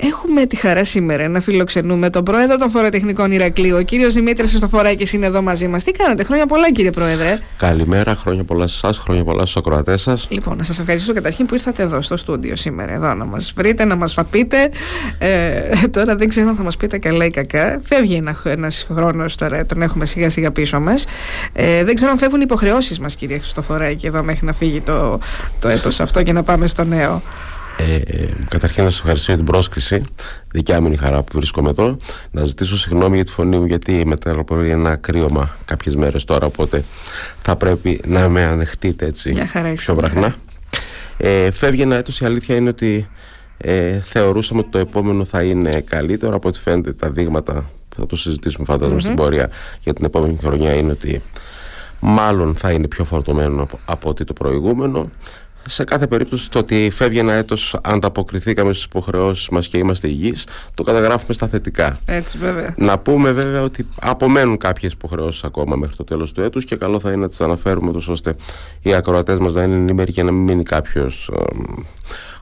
Έχουμε 0.00 0.46
τη 0.46 0.56
χαρά 0.56 0.84
σήμερα 0.84 1.28
να 1.28 1.40
φιλοξενούμε 1.40 2.10
τον 2.10 2.24
πρόεδρο 2.24 2.56
των 2.56 2.70
Φοροτεχνικών 2.70 3.32
Ηρακλείου, 3.32 3.76
ο 3.76 3.82
κύριος 3.82 4.14
Δημήτρης 4.14 4.48
Χριστοφοράκης, 4.48 5.12
είναι 5.12 5.26
εδώ 5.26 5.42
μαζί 5.42 5.68
μας. 5.68 5.82
Τι 5.82 5.90
κάνετε, 5.90 6.24
χρόνια 6.24 6.46
πολλά, 6.46 6.72
κύριε 6.72 6.90
Πρόεδρε. 6.90 7.38
Καλημέρα, 7.56 8.14
χρόνια 8.14 8.44
πολλά 8.44 8.66
σε 8.66 8.74
εσάς, 8.74 8.98
χρόνια 8.98 9.24
πολλά 9.24 9.40
στους 9.40 9.56
ακροατές 9.56 10.00
σας. 10.00 10.26
Λοιπόν, 10.30 10.56
να 10.56 10.62
σας 10.62 10.78
ευχαριστήσω 10.78 11.12
καταρχήν 11.12 11.46
που 11.46 11.54
ήρθατε 11.54 11.82
εδώ 11.82 12.02
στο 12.02 12.16
στούντιο 12.16 12.56
σήμερα, 12.56 12.92
εδώ 12.92 13.14
να 13.14 13.24
μας 13.24 13.52
βρείτε, 13.56 13.84
να 13.84 13.96
μας 13.96 14.14
παπείτε. 14.14 14.70
Ε, 15.18 15.60
τώρα 15.90 16.16
δεν 16.16 16.28
ξέρω 16.28 16.48
αν 16.48 16.56
θα 16.56 16.62
μας 16.62 16.76
πείτε 16.76 16.98
καλά 16.98 17.24
ή 17.24 17.30
κακά. 17.30 17.78
Φεύγει 17.82 18.14
ένα 18.14 18.36
χρόνος 18.94 19.36
τώρα, 19.36 19.66
τον 19.66 19.82
έχουμε 19.82 20.06
σιγά 20.06 20.30
σιγά 20.30 20.50
πίσω 20.50 20.80
μας. 20.80 21.04
Ε, 21.52 21.84
δεν 21.84 21.94
ξέρω 21.94 22.10
αν 22.10 22.18
φεύγουν 22.18 22.40
οι 22.40 22.44
υποχρεώσεις 22.46 22.98
μας, 22.98 23.14
κύριε 23.14 23.38
Χριστοφοράκη, 23.38 24.06
εδώ 24.06 24.22
μέχρι 24.22 24.46
να 24.46 24.52
φύγει 24.52 24.80
το, 24.80 25.18
το 25.58 25.68
έτος 25.68 26.00
αυτό 26.00 26.22
και 26.22 26.32
να 26.32 26.42
πάμε 26.42 26.66
στο 26.66 26.84
νέο. 26.84 27.22
Ε, 27.80 28.00
καταρχήν 28.48 28.84
να 28.84 28.90
σας 28.90 28.98
ευχαριστήσω 28.98 29.32
για 29.32 29.44
την 29.44 29.52
πρόσκληση. 29.52 30.02
Δικιά 30.52 30.80
μου 30.80 30.86
είναι 30.86 30.94
η 30.94 30.98
χαρά 30.98 31.22
που 31.22 31.32
βρίσκομαι 31.34 31.70
εδώ. 31.70 31.96
Να 32.30 32.44
ζητήσω 32.44 32.76
συγγνώμη 32.76 33.14
για 33.16 33.24
τη 33.24 33.30
φωνή 33.30 33.58
μου, 33.58 33.66
γιατί 33.66 34.06
μεταλοπορεί 34.06 34.70
ένα 34.70 34.96
κρύωμα 34.96 35.56
κάποιες 35.64 35.96
μέρες 35.96 36.24
τώρα. 36.24 36.46
Οπότε 36.46 36.84
θα 37.38 37.56
πρέπει 37.56 38.00
να 38.06 38.28
με 38.28 38.44
ανεχτείτε 38.44 39.06
έτσι 39.06 39.34
πιο 39.74 39.94
βραχνά. 39.94 40.34
Ε, 41.16 41.50
φεύγει 41.50 41.82
ένα 41.82 41.96
έτος, 41.96 42.20
η 42.20 42.24
αλήθεια 42.24 42.56
είναι 42.56 42.68
ότι 42.68 43.08
ε, 43.56 44.00
θεωρούσαμε 44.00 44.60
ότι 44.60 44.70
το 44.70 44.78
επόμενο 44.78 45.24
θα 45.24 45.42
είναι 45.42 45.80
καλύτερο 45.80 46.36
από 46.36 46.48
ό,τι 46.48 46.58
φαίνεται 46.58 46.92
τα 46.92 47.10
δείγματα 47.10 47.70
που 47.88 47.96
θα 48.00 48.06
το 48.06 48.16
συζητήσουμε 48.16 48.64
φαντάζομαι 48.64 49.00
στην 49.00 49.14
πορεία 49.14 49.50
για 49.80 49.92
την 49.92 50.04
επόμενη 50.04 50.36
χρονιά 50.40 50.74
είναι 50.74 50.92
ότι 50.92 51.22
μάλλον 52.00 52.54
θα 52.54 52.70
είναι 52.70 52.88
πιο 52.88 53.04
φορτωμένο 53.04 53.62
από, 53.62 53.78
από 53.84 54.08
ότι 54.08 54.24
το 54.24 54.32
προηγούμενο 54.32 55.10
σε 55.68 55.84
κάθε 55.84 56.06
περίπτωση 56.06 56.50
το 56.50 56.58
ότι 56.58 56.90
φεύγει 56.92 57.18
ένα 57.18 57.32
έτος 57.32 57.78
ανταποκριθήκαμε 57.82 58.72
στις 58.72 58.84
υποχρεώσεις 58.84 59.48
μας 59.48 59.68
και 59.68 59.78
είμαστε 59.78 60.08
υγιείς 60.08 60.46
το 60.74 60.82
καταγράφουμε 60.82 61.32
στα 61.32 61.48
θετικά. 61.48 61.98
Έτσι 62.04 62.38
βέβαια. 62.38 62.74
Να 62.76 62.98
πούμε 62.98 63.32
βέβαια 63.32 63.62
ότι 63.62 63.88
απομένουν 64.00 64.56
κάποιες 64.56 64.92
υποχρεώσεις 64.92 65.44
ακόμα 65.44 65.76
μέχρι 65.76 65.96
το 65.96 66.04
τέλος 66.04 66.32
του 66.32 66.40
έτους 66.40 66.64
και 66.64 66.76
καλό 66.76 67.00
θα 67.00 67.08
είναι 67.08 67.20
να 67.20 67.28
τις 67.28 67.40
αναφέρουμε 67.40 67.92
τόσο 67.92 68.12
ώστε 68.12 68.34
οι 68.82 68.94
ακροατές 68.94 69.38
μας 69.38 69.54
να 69.54 69.62
είναι 69.62 69.74
ενήμεροι 69.74 70.12
και 70.12 70.22
να 70.22 70.30
μην 70.30 70.42
μείνει 70.42 70.62
κάποιος 70.62 71.30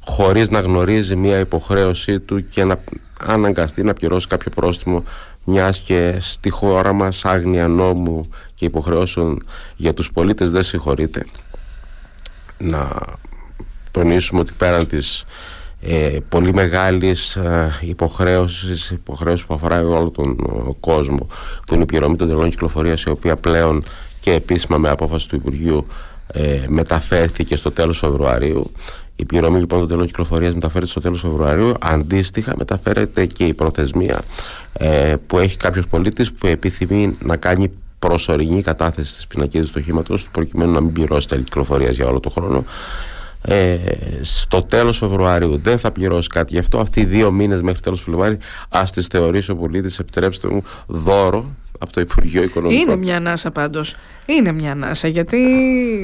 χωρίς 0.06 0.50
να 0.50 0.60
γνωρίζει 0.60 1.16
μια 1.16 1.38
υποχρέωσή 1.38 2.20
του 2.20 2.46
και 2.46 2.64
να 2.64 2.78
αναγκαστεί 3.20 3.82
να 3.82 3.92
πληρώσει 3.92 4.26
κάποιο 4.26 4.50
πρόστιμο 4.54 5.04
μιας 5.44 5.78
και 5.78 6.16
στη 6.20 6.50
χώρα 6.50 6.92
μας 6.92 7.24
άγνοια 7.24 7.68
νόμου 7.68 8.28
και 8.54 8.64
υποχρεώσεων 8.64 9.42
για 9.76 9.94
τους 9.94 10.12
πολίτες 10.12 10.50
δεν 10.50 10.62
συγχωρείται 10.62 11.26
να 12.58 12.88
τονίσουμε 13.90 14.40
ότι 14.40 14.52
πέραν 14.58 14.86
της 14.86 15.24
ε, 15.80 16.18
πολύ 16.28 16.52
μεγάλης 16.54 17.36
ε, 17.36 17.78
υποχρέωσης, 17.80 18.90
υποχρέωσης 18.90 19.46
που 19.46 19.54
αφορά 19.54 19.80
όλο 19.80 20.10
τον 20.10 20.30
ε, 20.30 20.70
κόσμο 20.80 21.26
που 21.66 21.74
είναι 21.74 21.82
η 21.82 21.86
πληρωμή 21.86 22.16
των 22.16 22.28
τελών 22.28 22.50
κυκλοφορίας 22.50 23.02
η 23.02 23.10
οποία 23.10 23.36
πλέον 23.36 23.82
και 24.20 24.32
επίσημα 24.32 24.78
με 24.78 24.88
απόφαση 24.88 25.28
του 25.28 25.36
Υπουργείου 25.36 25.86
ε, 26.32 26.64
μεταφέρθηκε 26.68 27.56
στο 27.56 27.70
τέλος 27.70 27.98
Φεβρουαρίου 27.98 28.72
η 29.16 29.24
πληρωμή 29.24 29.58
λοιπόν 29.58 29.78
των 29.78 29.88
τελών 29.88 30.06
κυκλοφορίας 30.06 30.54
μεταφέρεται 30.54 30.90
στο 30.90 31.00
τέλος 31.00 31.20
Φεβρουαρίου 31.20 31.74
αντίστοιχα 31.80 32.54
μεταφέρεται 32.58 33.26
και 33.26 33.44
η 33.44 33.54
προθεσμία 33.54 34.22
ε, 34.72 35.14
που 35.26 35.38
έχει 35.38 35.56
κάποιος 35.56 35.86
πολίτης 35.88 36.32
που 36.32 36.46
επιθυμεί 36.46 37.16
να 37.22 37.36
κάνει 37.36 37.70
προσωρινή 38.06 38.62
κατάθεση 38.62 39.14
της 39.14 39.26
πινακίδας 39.26 39.70
του 39.70 39.78
οχήματο, 39.82 40.18
προκειμένου 40.32 40.72
να 40.72 40.80
μην 40.80 40.92
πληρώσει 40.92 41.28
τα 41.28 41.36
κυκλοφορία 41.36 41.90
για 41.90 42.06
όλο 42.06 42.20
τον 42.20 42.32
χρόνο. 42.32 42.64
Ε, 43.48 43.76
στο 44.22 44.62
τέλος 44.62 44.98
Φεβρουαρίου 44.98 45.58
δεν 45.62 45.78
θα 45.78 45.92
πληρώσει 45.92 46.28
κάτι 46.28 46.52
γι' 46.52 46.58
αυτό. 46.58 46.78
Αυτοί 46.78 47.00
οι 47.00 47.04
δύο 47.04 47.30
μήνες 47.30 47.60
μέχρι 47.60 47.80
τέλος 47.80 48.00
Φεβρουαρίου, 48.02 48.38
ας 48.68 48.92
τις 48.92 49.06
θεωρήσει 49.06 49.50
ο 49.50 49.56
πολίτης, 49.56 49.98
επιτρέψτε 49.98 50.48
μου, 50.48 50.62
δώρο 50.86 51.50
από 51.78 51.92
το 51.92 52.00
Υπουργείο 52.00 52.42
Οικονομικών. 52.42 52.82
Είναι 52.82 52.96
μια 52.96 53.16
ανάσα 53.16 53.50
πάντως. 53.50 53.96
Είναι 54.26 54.52
μια 54.52 54.70
ανάσα 54.70 55.08
γιατί 55.08 55.38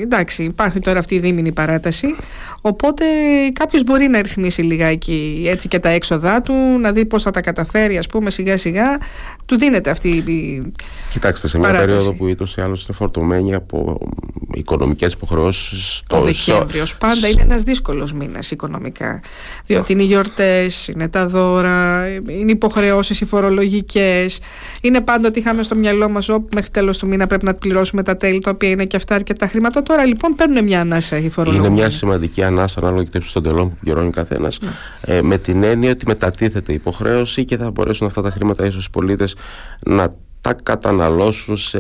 εντάξει, 0.03 0.43
υπάρχει 0.43 0.81
τώρα 0.81 0.99
αυτή 0.99 1.15
η 1.15 1.19
δίμηνη 1.19 1.53
παράταση. 1.53 2.17
Οπότε 2.61 3.05
κάποιος 3.53 3.85
μπορεί 3.85 4.09
να 4.09 4.23
ρυθμίσει 4.23 4.63
λιγάκι 4.63 5.45
έτσι 5.47 5.69
και 5.69 5.79
τα 5.79 5.89
έξοδά 5.89 6.41
του, 6.41 6.55
να 6.81 6.93
δει 6.93 7.05
πώς 7.05 7.23
θα 7.23 7.31
τα 7.31 7.41
καταφέρει, 7.41 7.99
ας 7.99 8.07
πούμε, 8.07 8.31
σιγά 8.31 8.57
σιγά. 8.57 8.99
Του 9.47 9.59
δίνεται 9.59 9.91
αυτή 9.91 10.09
η. 10.09 10.73
Κοιτάξτε, 11.11 11.49
σε 11.49 11.59
μια 11.59 11.67
παράταση. 11.67 11.89
περίοδο 11.89 12.15
που 12.15 12.27
ήτο 12.27 12.47
ή 12.59 12.63
άλλω 12.63 12.79
είναι 12.85 12.93
φορτωμένη 12.93 13.55
από 13.55 13.99
οικονομικές 14.55 15.13
υποχρεώσεις. 15.13 16.03
Ο 16.11 16.21
Δεκέμβριος 16.21 16.97
πάντα 16.97 17.29
είναι 17.29 17.43
ένας 17.43 17.63
δύσκολος 17.63 18.13
μήνας 18.13 18.51
οικονομικά. 18.51 19.21
Διότι 19.67 19.93
είναι 19.93 20.03
οι 20.03 20.07
γιορτές, 20.07 20.89
είναι 20.89 21.09
τα 21.09 21.27
δώρα, 21.27 22.09
είναι 22.27 22.51
υποχρεώσεις 22.51 23.21
οι 23.21 23.25
φορολογικές. 23.25 24.41
Είναι 24.83 25.01
πάντοτε 25.01 25.39
είχαμε 25.39 25.62
στο 25.63 25.75
μυαλό 25.75 26.09
μας 26.09 26.29
όπου 26.29 26.49
μέχρι 26.55 26.71
τέλος 26.71 26.99
του 26.99 27.07
μήνα 27.07 27.27
πρέπει 27.27 27.45
να 27.45 27.55
πληρώσουμε 27.55 28.03
τα 28.03 28.17
τέλη, 28.17 28.39
τα 28.39 28.51
οποία 28.51 28.69
είναι 28.69 28.85
και 28.85 28.97
αυτά 28.97 29.15
αρκετά 29.15 29.47
χρήματα. 29.47 29.83
Τώρα 29.83 30.05
λοιπόν 30.05 30.35
παίρνουν 30.35 30.65
μια 30.65 30.81
ανάσα 30.81 31.17
οι 31.17 31.29
φορολογούμενοι. 31.29 31.73
Είναι 31.73 31.83
μια 31.83 31.91
σημαντική 31.91 32.43
ανάσα 32.43 32.81
ανάλογα 32.81 33.05
και 33.05 33.21
των 33.33 33.43
τελών 33.43 33.69
που 33.69 33.77
πληρώνει 33.81 34.11
καθένας. 34.11 34.59
Ναι. 34.61 35.17
Ε, 35.17 35.23
με 35.23 35.39
την 35.39 35.63
έννοια 35.63 35.91
ότι 35.91 36.07
μετατίθεται 36.07 36.73
υποχρέωση 36.73 37.45
και 37.45 37.57
θα 37.57 37.71
μπορέσουν 37.71 38.07
αυτά 38.07 38.23
τα 38.23 38.31
χρήματα 38.31 38.67
ίσως 38.67 38.85
οι 38.85 38.91
πολίτες 38.91 39.37
να 39.87 40.11
τα 40.43 40.55
καταναλώσουν 40.63 41.57
σε 41.57 41.79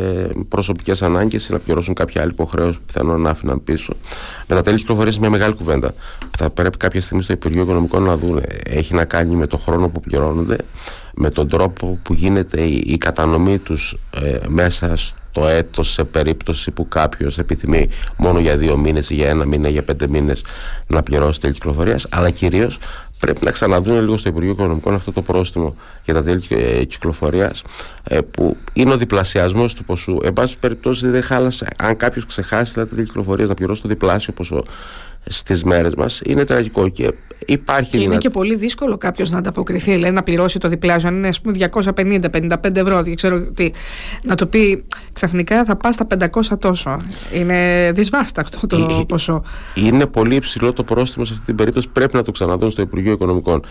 προσωπικές 0.48 1.02
ανάγκες 1.02 1.48
ή 1.48 1.52
να 1.52 1.58
πληρώσουν 1.58 1.94
κάποια 1.94 2.22
άλλη 2.22 2.30
υποχρέωση 2.30 2.78
που 2.78 2.84
πιθανόν 2.86 3.20
να 3.20 3.30
άφηναν 3.30 3.64
πίσω. 3.64 3.94
Με 4.46 4.54
τα 4.54 4.62
τέλη 4.62 4.76
κυκλοφορίας 4.76 5.18
μια 5.18 5.30
μεγάλη 5.30 5.54
κουβέντα 5.54 5.94
που 6.18 6.38
θα 6.38 6.50
πρέπει 6.50 6.76
κάποια 6.76 7.00
στιγμή 7.00 7.22
στο 7.22 7.32
Υπουργείο 7.32 7.62
Οικονομικών 7.62 8.02
να 8.02 8.16
δουν. 8.16 8.42
Έχει 8.64 8.94
να 8.94 9.04
κάνει 9.04 9.36
με 9.36 9.46
το 9.46 9.56
χρόνο 9.56 9.88
που 9.88 10.00
πληρώνονται, 10.00 10.56
με 11.14 11.30
τον 11.30 11.48
τρόπο 11.48 11.98
που 12.02 12.14
γίνεται 12.14 12.62
η, 12.62 12.98
κατανομή 12.98 13.58
τους 13.58 13.96
ε, 14.22 14.38
μέσα 14.48 14.96
στο 14.96 15.46
έτος 15.46 15.92
σε 15.92 16.04
περίπτωση 16.04 16.70
που 16.70 16.88
κάποιος 16.88 17.38
επιθυμεί 17.38 17.88
μόνο 18.16 18.38
για 18.38 18.56
δύο 18.56 18.76
μήνες 18.76 19.10
ή 19.10 19.14
για 19.14 19.28
ένα 19.28 19.46
μήνα 19.46 19.68
ή 19.68 19.72
για 19.72 19.82
πέντε 19.82 20.08
μήνες 20.08 20.44
να 20.86 21.02
πληρώσει 21.02 21.40
τέλη 21.40 21.52
κυκλοφορίας 21.52 22.06
αλλά 22.10 22.30
κυρίως 22.30 22.78
πρέπει 23.26 23.44
να 23.44 23.50
ξαναδούν 23.50 24.00
λίγο 24.00 24.16
στο 24.16 24.28
Υπουργείο 24.28 24.52
Οικονομικών 24.52 24.94
αυτό 24.94 25.12
το 25.12 25.22
πρόστιμο 25.22 25.76
για 26.04 26.14
τα 26.14 26.22
τέλη 26.22 26.42
ε, 26.48 26.84
κυκλοφορίας, 26.84 27.62
ε, 28.04 28.20
που 28.20 28.56
είναι 28.72 28.92
ο 28.92 28.96
διπλασιασμός 28.96 29.74
του 29.74 29.84
ποσού. 29.84 30.18
Εν 30.24 30.32
πάση 30.32 30.58
περιπτώσει, 30.58 31.08
δεν 31.08 31.22
χάλασε. 31.22 31.66
Αν 31.78 31.96
κάποιος 31.96 32.26
ξεχάσει 32.26 32.74
τα 32.74 32.88
τέλη 32.88 33.02
κυκλοφορίας 33.02 33.48
να 33.48 33.54
πληρώσει 33.54 33.82
το 33.82 33.88
διπλάσιο 33.88 34.32
ποσό 34.32 34.64
στις 35.24 35.64
μέρες 35.64 35.94
μας, 35.94 36.20
είναι 36.24 36.44
τραγικό. 36.44 36.88
Και 36.88 37.12
υπάρχει. 37.46 37.90
Και 37.90 38.04
είναι 38.04 38.18
και 38.18 38.30
πολύ 38.30 38.54
δύσκολο 38.54 38.96
κάποιος 38.96 39.30
να 39.30 39.38
ανταποκριθεί, 39.38 39.96
λέει, 39.96 40.10
να 40.10 40.22
πληρώσει 40.22 40.58
το 40.58 40.68
διπλάσιο. 40.68 41.08
Αν 41.08 41.16
είναι, 41.16 41.28
ας 41.28 41.40
πούμε, 41.40 41.56
250-55 41.56 42.76
ευρώ, 42.76 43.02
δεν 43.02 43.14
ξέρω 43.14 43.40
τι. 43.40 43.70
Να 44.22 44.34
το 44.34 44.46
πει 44.46 44.84
ξαφνικά 45.12 45.64
θα 45.64 45.76
πας 45.76 45.94
στα 45.94 46.06
500 46.06 46.58
τόσο. 46.58 46.96
Είναι 47.32 47.90
δυσβάστακτο 47.94 48.66
το 48.66 48.76
ε, 48.76 49.04
ποσό. 49.08 49.42
Είναι 49.74 50.06
πολύ 50.06 50.34
υψηλό 50.34 50.72
το 50.72 50.82
πρόστιμο 50.82 51.24
σε 51.24 51.32
αυτή 51.32 51.44
την 51.44 51.54
περίπτωση. 51.54 51.88
Πρέπει 51.88 52.16
να 52.16 52.22
το 52.24 52.30
ξαναδούν 52.30 52.70
στο 52.70 52.82
Υπουργείο 52.82 53.12
Οικονομικών. 53.12 53.62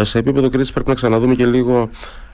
Σε 0.00 0.18
επίπεδο 0.18 0.48
κρίσης 0.48 0.72
πρέπει 0.72 0.88
να 0.88 0.94
ξαναδούμε 0.94 1.34
και 1.34 1.46
λίγο 1.46 1.88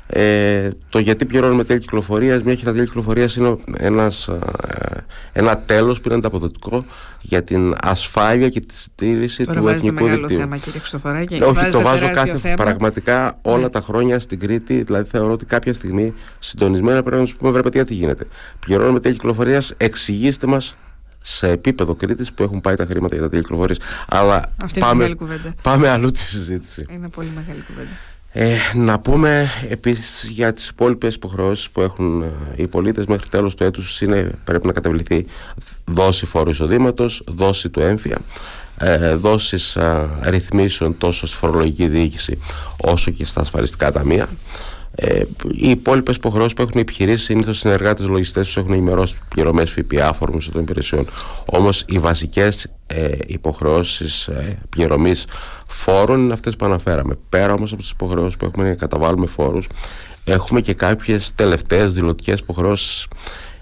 ε, 0.06 0.68
το 0.88 0.98
γιατί 0.98 1.24
πληρώνουμε 1.24 1.64
τέλη 1.64 1.80
κυκλοφορίας, 1.80 2.42
μια 2.42 2.54
και 2.54 2.64
τα 2.64 2.72
τέλη 2.72 2.84
κυκλοφορίας 2.84 3.36
είναι 3.36 3.56
ένας, 3.78 4.28
ε, 4.28 4.38
ένα 5.32 5.58
τέλος 5.58 6.00
που 6.00 6.08
είναι 6.08 6.16
ανταποδοτικό 6.16 6.84
για 7.20 7.42
την 7.42 7.74
ασφάλεια 7.82 8.48
και 8.48 8.60
τη 8.60 8.74
στήριξη 8.74 9.44
Τώρα 9.44 9.60
του 9.60 9.68
εθνικού 9.68 9.94
μεγάλο 9.94 10.16
δικτύου. 10.16 10.38
θέμα, 10.38 10.56
κύριε 10.56 10.78
Χρυστοφοράκη. 10.78 11.42
Όχι, 11.42 11.70
το 11.70 11.80
βάζω 11.80 12.10
κάθε 12.14 12.36
θέμα. 12.36 12.54
πραγματικά 12.54 13.38
όλα 13.42 13.58
ναι. 13.58 13.68
τα 13.68 13.80
χρόνια 13.80 14.18
στην 14.18 14.38
Κρήτη. 14.38 14.82
Δηλαδή, 14.82 15.08
θεωρώ 15.08 15.32
ότι 15.32 15.44
κάποια 15.44 15.72
στιγμή 15.72 16.14
συντονισμένα 16.38 17.02
πρέπει 17.02 17.20
να 17.20 17.26
σου 17.26 17.36
πούμε: 17.36 17.50
Βρε, 17.50 17.84
τι 17.84 17.94
γίνεται. 17.94 18.26
Πληρώνουμε 18.60 19.00
τέλη 19.00 19.14
κυκλοφορίας, 19.14 19.74
εξηγήστε 19.76 20.46
μας 20.46 20.76
σε 21.22 21.48
επίπεδο 21.48 21.94
Κρήτης 21.94 22.32
που 22.32 22.42
έχουν 22.42 22.60
πάει 22.60 22.74
τα 22.74 22.84
χρήματα 22.84 23.14
για 23.14 23.24
τα 23.24 23.30
τέλη 23.30 23.42
κυκλοφορίας. 23.42 23.78
Αλλά 24.08 24.42
Αυτή 24.62 24.80
πάμε, 24.80 25.04
είναι 25.04 25.54
πάμε 25.62 25.88
αλλού 25.88 26.10
τη 26.10 26.18
συζήτηση. 26.18 26.86
Είναι 26.90 27.08
πολύ 27.08 27.30
μεγάλη 27.34 27.64
κουβέντα. 27.66 27.90
Ε, 28.38 28.56
να 28.74 28.98
πούμε 28.98 29.48
επίσης 29.68 30.28
για 30.30 30.52
τις 30.52 30.68
υπόλοιπες 30.68 31.14
υποχρεώσεις 31.14 31.70
που 31.70 31.80
έχουν 31.80 32.22
ε, 32.22 32.32
οι 32.56 32.66
πολίτες 32.66 33.06
μέχρι 33.06 33.28
τέλος 33.28 33.54
του 33.54 33.64
έτους 33.64 34.00
είναι, 34.00 34.30
πρέπει 34.44 34.66
να 34.66 34.72
καταβληθεί 34.72 35.26
δόση 35.84 36.26
φόρου 36.26 36.50
εισοδήματος, 36.50 37.22
δόση 37.26 37.68
του 37.68 37.80
έμφυα 37.80 38.18
ε, 38.78 39.14
δόσεις 39.14 39.76
ε, 39.76 40.08
ρυθμίσεων 40.22 40.98
τόσο 40.98 41.26
στη 41.26 41.36
φορολογική 41.36 41.88
διοίκηση 41.88 42.38
όσο 42.76 43.10
και 43.10 43.24
στα 43.24 43.40
ασφαλιστικά 43.40 43.92
ταμεία 43.92 44.28
ε, 44.98 45.22
οι 45.52 45.70
υπόλοιπες 45.70 46.16
υποχρεώσεις 46.16 46.52
που 46.52 46.62
έχουν 46.62 46.74
οι 46.76 46.80
επιχειρήσεις 46.80 47.24
συνήθως 47.24 47.56
οι 47.56 47.60
συνεργάτες 47.60 48.06
λογιστές 48.06 48.46
τους 48.46 48.56
έχουν 48.56 48.72
ενημερώσει 48.72 49.16
πληρωμές 49.28 49.70
ΦΠΑ, 49.70 50.12
φόρμους 50.12 50.50
των 50.50 50.60
υπηρεσιών. 50.60 51.06
Όμως 51.44 51.84
οι 51.86 51.98
βασικές 51.98 52.72
ε, 52.86 53.10
υποχρεώσεις 53.26 54.26
ε, 54.26 54.58
πληρωμής 54.68 55.24
φόρων 55.66 56.20
είναι 56.20 56.32
αυτές 56.32 56.56
που 56.56 56.64
αναφέραμε. 56.64 57.16
Πέρα 57.28 57.52
όμως 57.52 57.72
από 57.72 57.80
τις 57.80 57.90
υποχρεώσεις 57.90 58.36
που 58.36 58.44
έχουμε 58.44 58.68
να 58.68 58.74
καταβάλουμε 58.74 59.26
φόρους, 59.26 59.66
έχουμε 60.24 60.60
και 60.60 60.74
κάποιες 60.74 61.34
τελευταίες 61.34 61.94
δηλωτικές 61.94 62.38
υποχρεώσεις. 62.40 63.06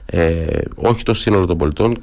Ε, 0.07 0.47
όχι 0.75 1.03
το 1.03 1.15
σύνολο 1.15 1.47
των 1.47 1.59
πολιτών. 1.59 1.97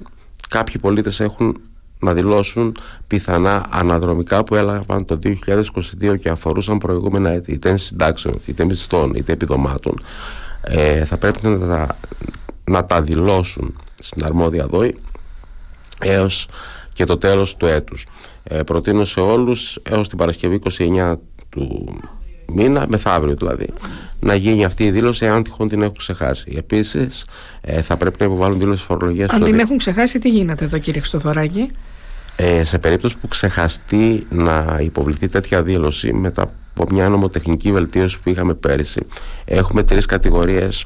Κάποιοι 0.49 0.77
πολίτες 0.81 1.19
έχουν 1.19 1.61
να 2.01 2.13
δηλώσουν 2.13 2.75
πιθανά 3.07 3.65
αναδρομικά 3.69 4.43
που 4.43 4.55
έλαβαν 4.55 5.05
το 5.05 5.19
2022 5.23 6.19
και 6.19 6.29
αφορούσαν 6.29 6.77
προηγούμενα 6.77 7.29
έτη, 7.29 7.51
είτε 7.51 7.77
συντάξεων, 7.77 8.41
είτε 8.45 8.65
μισθών, 8.65 9.13
είτε 9.15 9.31
επιδομάτων, 9.31 10.01
ε, 10.61 11.05
θα 11.05 11.17
πρέπει 11.17 11.47
να 11.47 11.67
τα, 11.67 11.97
να 12.63 12.85
τα 12.85 13.01
δηλώσουν 13.01 13.79
στην 13.99 14.25
αρμόδια 14.25 14.65
ΔΟΗ 14.65 14.95
έως 16.01 16.47
και 16.93 17.05
το 17.05 17.17
τέλος 17.17 17.55
του 17.55 17.65
έτους. 17.65 18.05
Ε, 18.43 18.63
προτείνω 18.63 19.03
σε 19.03 19.19
όλους 19.19 19.79
έως 19.83 20.09
την 20.09 20.17
Παρασκευή 20.17 20.59
29 20.77 21.15
του 21.49 21.95
μήνα, 22.53 22.85
μεθαύριο 22.89 23.35
δηλαδή, 23.35 23.67
να 24.19 24.35
γίνει 24.35 24.65
αυτή 24.65 24.83
η 24.83 24.91
δήλωση 24.91 25.27
αν 25.27 25.43
τυχόν 25.43 25.67
την 25.67 25.81
έχουν 25.81 25.95
ξεχάσει. 25.95 26.53
Επίσης, 26.57 27.25
ε, 27.61 27.81
θα 27.81 27.97
πρέπει 27.97 28.15
να 28.19 28.25
υποβάλουν 28.25 28.59
δήλωση 28.59 28.83
φορολογίας. 28.83 29.29
Αν 29.29 29.43
την 29.43 29.59
έχουν 29.59 29.77
ξεχάσει, 29.77 30.19
τι 30.19 30.29
γίνεται 30.29 30.65
εδώ, 30.65 30.77
κύριε 30.77 30.99
Χριστοφοράκη. 30.99 31.71
Ε, 32.35 32.63
σε 32.63 32.79
περίπτωση 32.79 33.17
που 33.17 33.27
ξεχαστεί 33.27 34.23
να 34.29 34.77
υποβληθεί 34.81 35.27
τέτοια 35.27 35.63
δήλωση 35.63 36.13
μετά 36.13 36.41
από 36.41 36.93
μια 36.93 37.09
νομοτεχνική 37.09 37.71
βελτίωση 37.71 38.19
που 38.19 38.29
είχαμε 38.29 38.53
πέρυσι, 38.53 39.05
έχουμε 39.45 39.83
τρεις 39.83 40.05
κατηγορίες 40.05 40.85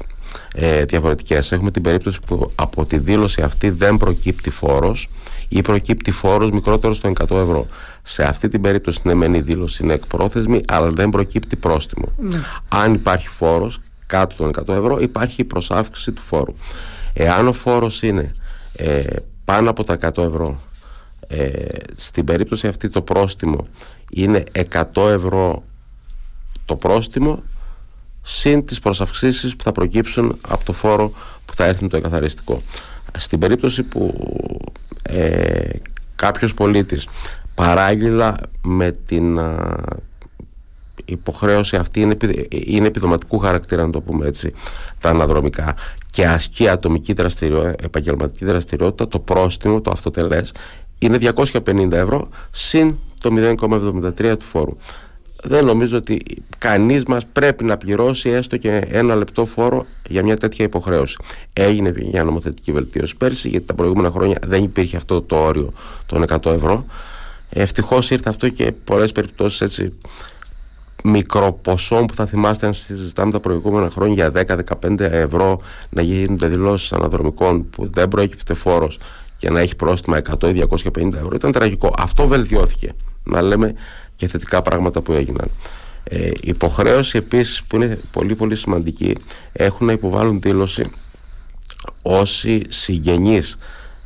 ε, 0.54 0.84
διαφορετικές. 0.84 1.52
Έχουμε 1.52 1.70
την 1.70 1.82
περίπτωση 1.82 2.18
που 2.26 2.50
από 2.54 2.86
τη 2.86 2.98
δήλωση 2.98 3.42
αυτή 3.42 3.70
δεν 3.70 3.96
προκύπτει 3.96 4.50
φόρος 4.50 5.08
ή 5.48 5.62
προκύπτει 5.62 6.10
φόρος 6.10 6.50
μικρότερος 6.50 6.96
στο 6.96 7.12
100 7.28 7.36
ευρώ. 7.36 7.66
Σε 8.02 8.22
αυτή 8.22 8.48
την 8.48 8.60
περίπτωση 8.60 9.00
την 9.00 9.10
εμένη 9.10 9.40
δήλωση 9.40 9.82
είναι 9.82 9.92
εκπρόθεσμη 9.94 10.60
αλλά 10.68 10.88
δεν 10.88 11.08
προκύπτει 11.10 11.56
πρόστιμο. 11.56 12.12
Ναι. 12.18 12.40
Αν 12.68 12.94
υπάρχει 12.94 13.28
φόρος 13.28 13.80
κάτω 14.06 14.36
των 14.36 14.50
100 14.66 14.74
ευρώ 14.74 14.98
υπάρχει 14.98 15.44
προσάυξηση 15.44 16.12
του 16.12 16.22
φόρου. 16.22 16.54
Εάν 17.12 17.48
ο 17.48 17.52
φόρος 17.52 18.02
είναι 18.02 18.30
ε, 18.72 19.02
πάνω 19.44 19.70
από 19.70 19.84
τα 19.84 19.98
100 20.14 20.24
ευρώ 20.24 20.60
ε, 21.26 21.52
στην 21.96 22.24
περίπτωση 22.24 22.66
αυτή 22.66 22.88
το 22.88 23.02
πρόστιμο 23.02 23.66
είναι 24.10 24.42
100 24.94 25.08
ευρώ 25.08 25.64
το 26.64 26.76
πρόστιμο 26.76 27.42
συν 28.22 28.64
τις 28.64 28.78
προσαυξήσεις 28.78 29.56
που 29.56 29.62
θα 29.62 29.72
προκύψουν 29.72 30.38
από 30.48 30.64
το 30.64 30.72
φόρο 30.72 31.12
που 31.44 31.54
θα 31.54 31.64
έρθει 31.64 31.82
με 31.82 31.88
το 31.88 31.96
εκαθαριστικό. 31.96 32.62
Στην 33.16 33.38
περίπτωση 33.38 33.82
που 33.82 34.14
ε, 35.02 35.68
κάποιος 36.14 36.54
πολίτης 36.54 37.08
παράγγειλα 37.54 38.36
με 38.62 38.90
την 38.90 39.38
υποχρέωση 41.04 41.76
αυτή 41.76 42.00
είναι, 42.00 42.16
είναι 42.48 42.86
επιδοματικού 42.86 43.38
χαρακτήρα 43.38 43.86
να 43.86 43.90
το 43.90 44.00
πούμε 44.00 44.26
έτσι 44.26 44.52
τα 45.00 45.08
αναδρομικά 45.08 45.74
και 46.10 46.26
ασκεί 46.26 46.68
ατομική 46.68 47.12
δραστηριότητα, 47.12 47.84
επαγγελματική 47.84 48.44
δραστηριότητα 48.44 49.08
το 49.08 49.18
πρόστιμο, 49.18 49.80
το 49.80 49.90
αυτοτελές 49.90 50.52
είναι 50.98 51.18
250 51.36 51.92
ευρώ 51.92 52.28
συν 52.50 52.94
το 53.20 53.30
0,73 53.58 54.38
του 54.38 54.44
φόρου 54.44 54.76
δεν 55.42 55.64
νομίζω 55.64 55.96
ότι 55.96 56.20
κανείς 56.58 57.04
μας 57.04 57.26
πρέπει 57.26 57.64
να 57.64 57.76
πληρώσει 57.76 58.28
έστω 58.28 58.56
και 58.56 58.86
ένα 58.90 59.14
λεπτό 59.14 59.44
φόρο 59.44 59.86
για 60.08 60.22
μια 60.22 60.36
τέτοια 60.36 60.64
υποχρέωση. 60.64 61.16
Έγινε 61.52 61.92
μια 62.12 62.24
νομοθετική 62.24 62.72
βελτίωση 62.72 63.16
πέρσι 63.16 63.48
γιατί 63.48 63.66
τα 63.66 63.74
προηγούμενα 63.74 64.10
χρόνια 64.10 64.38
δεν 64.46 64.62
υπήρχε 64.62 64.96
αυτό 64.96 65.22
το 65.22 65.36
όριο 65.36 65.72
των 66.06 66.24
100 66.28 66.52
ευρώ. 66.52 66.86
Ευτυχώς 67.48 68.10
ήρθε 68.10 68.28
αυτό 68.28 68.48
και 68.48 68.72
πολλές 68.84 69.12
περιπτώσεις 69.12 69.60
έτσι 69.60 69.92
μικροποσών 71.04 72.06
που 72.06 72.14
θα 72.14 72.26
θυμάστε 72.26 72.66
αν 72.66 72.74
συζητάμε 72.74 73.32
τα 73.32 73.40
προηγούμενα 73.40 73.90
χρόνια 73.90 74.30
για 74.30 74.64
10-15 74.82 75.00
ευρώ 75.00 75.60
να 75.90 76.02
γίνονται 76.02 76.46
δηλώσεις 76.46 76.92
αναδρομικών 76.92 77.70
που 77.70 77.90
δεν 77.90 78.08
προέκυπτε 78.08 78.54
φόρος 78.54 78.98
και 79.36 79.50
να 79.50 79.60
έχει 79.60 79.76
πρόστιμα 79.76 80.20
100 80.40 80.54
ή 80.54 80.64
250 80.70 81.14
ευρώ 81.14 81.30
ήταν 81.34 81.52
τραγικό. 81.52 81.94
Αυτό 81.98 82.26
βελτιώθηκε. 82.26 82.92
Να 83.22 83.42
λέμε 83.42 83.74
και 84.16 84.28
θετικά 84.28 84.62
πράγματα 84.62 85.00
που 85.00 85.12
έγιναν. 85.12 85.50
Ε, 86.04 86.30
υποχρέωση 86.42 87.18
επίσης 87.18 87.62
που 87.62 87.76
είναι 87.76 88.00
πολύ 88.10 88.34
πολύ 88.34 88.56
σημαντική 88.56 89.16
έχουν 89.52 89.86
να 89.86 89.92
υποβάλουν 89.92 90.40
δήλωση 90.40 90.84
όσοι 92.02 92.62
συγγενείς 92.68 93.58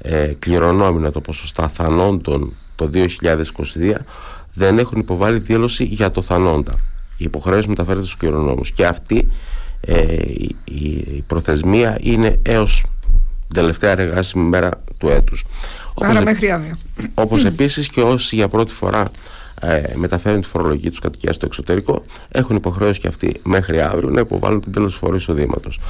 ε, 0.03 0.33
κληρονόμηνα 0.39 1.13
το 1.13 1.21
ποσοστά 1.21 1.69
θανόντων 1.69 2.53
το 2.75 2.91
2022 2.95 3.93
δεν 4.53 4.79
έχουν 4.79 4.99
υποβάλει 5.01 5.39
δήλωση 5.39 5.85
για 5.85 6.11
το 6.11 6.23
θανόντα. 6.23 6.73
Η 7.17 7.25
υποχρέωση 7.25 7.69
μεταφέρεται 7.69 8.05
στους 8.05 8.17
κληρονόμους 8.17 8.71
και 8.71 8.87
αυτή 8.87 9.29
ε, 9.81 10.17
η, 10.65 11.25
προθεσμία 11.27 11.99
είναι 12.01 12.37
έως 12.43 12.85
την 13.41 13.55
τελευταία 13.55 13.91
εργάσιμη 13.91 14.45
μέρα 14.45 14.71
του 15.01 15.09
έτους. 15.09 15.45
Άρα 16.01 16.23
μέχρι 16.23 16.51
αύριο. 16.51 16.77
Όπως 17.15 17.45
επίσης 17.45 17.89
και 17.89 18.01
όσοι 18.01 18.37
για 18.37 18.49
πρώτη 18.49 18.73
φορά 18.73 19.11
ε, 19.61 19.83
μεταφέρουν 19.95 20.41
τη 20.41 20.49
φορολογική 20.49 20.91
τους 20.91 20.99
κατοικία 20.99 21.33
στο 21.33 21.47
εξωτερικό, 21.47 22.03
έχουν 22.29 22.57
υποχρέωση 22.57 23.01
και 23.01 23.09
αυτοί 23.09 23.33
μέχρι 23.43 23.81
αύριο 23.81 24.11
να 24.11 24.21
υποβάλουν 24.21 24.61
την 24.61 24.73
τέλος 24.73 24.95
φόρου 24.95 25.17
εισοδήματος. 25.17 25.81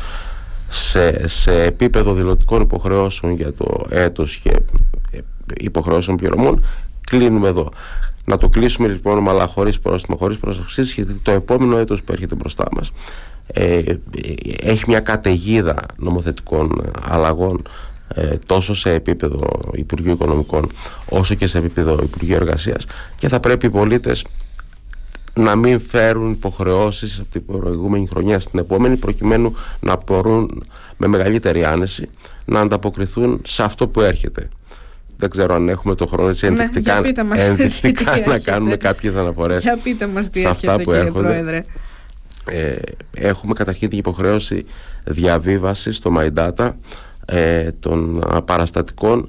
Σε, 0.69 1.29
σε 1.29 1.63
επίπεδο 1.63 2.15
δηλωτικών 2.15 2.61
υποχρεώσεων 2.61 3.33
για 3.33 3.53
το 3.53 3.87
έτος 3.89 4.37
και 4.37 4.51
ε, 5.13 5.19
υποχρεώσεων 5.57 6.17
πληρωμών 6.17 6.65
κλείνουμε 7.11 7.49
εδώ. 7.49 7.69
Να 8.25 8.37
το 8.37 8.49
κλείσουμε 8.49 8.89
λοιπόν 8.89 9.29
αλλά 9.29 9.47
χωρίς 9.47 9.79
πρόστιμα, 9.79 10.17
χωρίς 10.17 10.37
προσαυξήσεις 10.37 10.95
γιατί 10.95 11.13
το 11.23 11.31
επόμενο 11.31 11.77
έτος 11.77 12.03
που 12.03 12.13
έρχεται 12.13 12.35
μπροστά 12.35 12.65
μας 12.77 12.91
ε, 13.53 13.83
έχει 14.63 14.85
μια 14.87 15.01
καταιγίδα 15.01 15.77
νομοθετικών 15.99 16.93
αλλαγών 17.03 17.63
ε, 17.67 17.90
τόσο 18.47 18.75
σε 18.75 18.91
επίπεδο 18.91 19.71
Υπουργείου 19.73 20.13
Οικονομικών 20.13 20.71
όσο 21.09 21.35
και 21.35 21.47
σε 21.47 21.59
επίπεδο 21.59 21.99
Υπουργείου 22.03 22.35
Εργασίας 22.35 22.87
και 23.17 23.29
θα 23.29 23.41
πρέπει 23.41 23.67
οι 23.67 23.71
πολίτες 23.71 24.25
να 25.35 25.57
μην 25.57 25.81
φέρουν 25.81 26.31
υποχρεώσεις 26.31 27.19
από 27.19 27.31
την 27.31 27.47
προηγούμενη 27.47 28.07
χρονιά 28.07 28.39
στην 28.41 28.59
επόμενη 28.59 28.97
προκειμένου 28.97 29.55
να 29.81 29.99
μπορούν 30.07 30.65
με 30.97 31.07
μεγαλύτερη 31.07 31.65
άνεση 31.65 32.09
να 32.45 32.61
ανταποκριθούν 32.61 33.43
σε 33.47 33.63
αυτό 33.63 33.89
που 33.89 34.01
έρχεται. 34.01 34.49
Δεν 35.17 35.31
ξέρω 35.31 35.55
αν 35.55 35.69
έχουμε 35.69 35.95
το 35.95 36.07
χρόνο 36.07 36.29
έτσι 36.29 36.51
ναι, 36.51 36.69
ενδεικτικά, 37.33 38.17
να 38.27 38.39
κάνουμε 38.39 38.77
κάποιες 38.77 39.15
αναφορές 39.15 39.63
για 39.63 39.79
πείτε 39.83 40.07
μας 40.07 40.31
τι 40.31 40.41
σε 40.41 40.49
αυτά 40.49 40.81
που 40.81 40.93
έρχονται. 40.93 41.27
Πρόεδρε. 41.27 41.65
Ε, 42.45 42.77
έχουμε 43.15 43.53
καταρχήν 43.53 43.89
την 43.89 43.99
υποχρέωση 43.99 44.65
διαβίβασης 45.05 45.97
στο 45.97 46.13
MyData 46.19 46.71
ε, 47.31 47.73
των 47.81 48.25
παραστατικών 48.45 49.29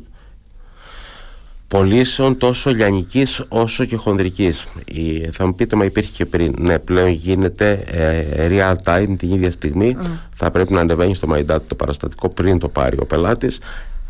πωλήσεων 1.67 2.37
τόσο 2.37 2.69
λιανικής 2.69 3.43
όσο 3.47 3.85
και 3.85 3.95
χονδρικής. 3.95 4.67
Η, 4.85 5.29
θα 5.31 5.45
μου 5.45 5.55
πείτε, 5.55 5.75
μα 5.75 5.85
υπήρχε 5.85 6.11
και 6.15 6.25
πριν. 6.25 6.55
Ναι, 6.57 6.79
πλέον 6.79 7.09
γίνεται 7.09 7.83
ε, 7.87 8.47
real 8.49 8.75
time 8.83 9.15
την 9.17 9.33
ίδια 9.33 9.51
στιγμή. 9.51 9.97
Θα 10.35 10.51
πρέπει 10.51 10.73
να 10.73 10.79
ανεβαίνει 10.79 11.15
στο 11.15 11.27
MyData 11.31 11.61
το 11.67 11.75
παραστατικό 11.75 12.29
πριν 12.29 12.59
το 12.59 12.67
πάρει 12.67 12.97
ο 12.99 13.05
πελάτης, 13.05 13.59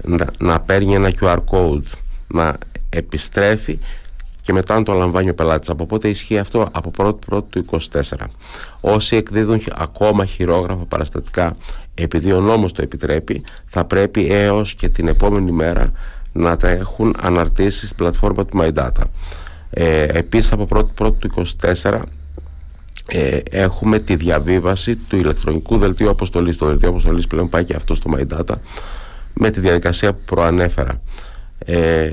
να, 0.04 0.28
να 0.40 0.60
παίρνει 0.60 0.94
ένα 0.94 1.12
QR 1.22 1.38
code, 1.52 1.84
να 2.28 2.58
επιστρέφει 2.90 3.80
και 4.42 4.54
μετά 4.54 4.76
να 4.76 4.84
το 4.84 4.94
λαμβάνει 4.94 5.30
ο 5.30 5.34
πελάτης. 5.34 5.70
Από 5.70 5.86
πότε 5.86 6.10
ισχύει 6.10 6.38
αυτό, 6.38 6.68
από 6.72 6.92
1η 6.98 7.44
του 7.50 7.66
24. 7.72 7.80
Όσοι 8.82 9.16
εκδίδουν 9.16 9.62
ακόμα 9.72 10.26
χειρόγραφα 10.26 10.86
παραστατικά, 10.86 11.56
επειδή 11.94 12.32
ο 12.32 12.42
νόμος 12.42 12.72
το 12.72 12.82
επιτρέπει, 12.82 13.44
θα 13.68 13.86
πρέπει 13.86 14.28
έως 14.32 14.74
και 14.74 14.90
την 14.90 15.08
επόμενη 15.08 15.52
μέρα 15.52 15.92
να 16.34 16.58
τα 16.58 16.70
έχουν 16.70 17.16
αναρτήσει 17.20 17.86
στην 17.86 17.98
πλατφόρμα 17.98 18.46
του 18.46 18.58
MyData. 18.62 19.04
Ε, 19.70 20.04
επίσης 20.04 20.52
από 20.52 20.68
1η 20.70 21.14
του 21.20 21.46
24 21.82 22.02
ε, 23.08 23.40
έχουμε 23.50 24.00
τη 24.00 24.16
διαβίβαση 24.16 24.96
του 24.96 25.16
ηλεκτρονικού 25.16 25.78
δελτίου 25.78 26.10
αποστολής. 26.10 26.58
Το 26.58 26.66
δελτίο 26.66 26.90
αποστολής 26.90 27.28
πλέον 27.28 27.50
πάει 27.50 27.64
και 27.64 27.76
αυτό 27.76 27.96
στο 27.96 28.12
MyData 28.16 28.56
με 29.34 29.50
τη 29.50 29.60
διαδικασία 29.60 30.14
που 30.14 30.22
προανέφερα. 30.26 31.02
Ε, 31.66 32.10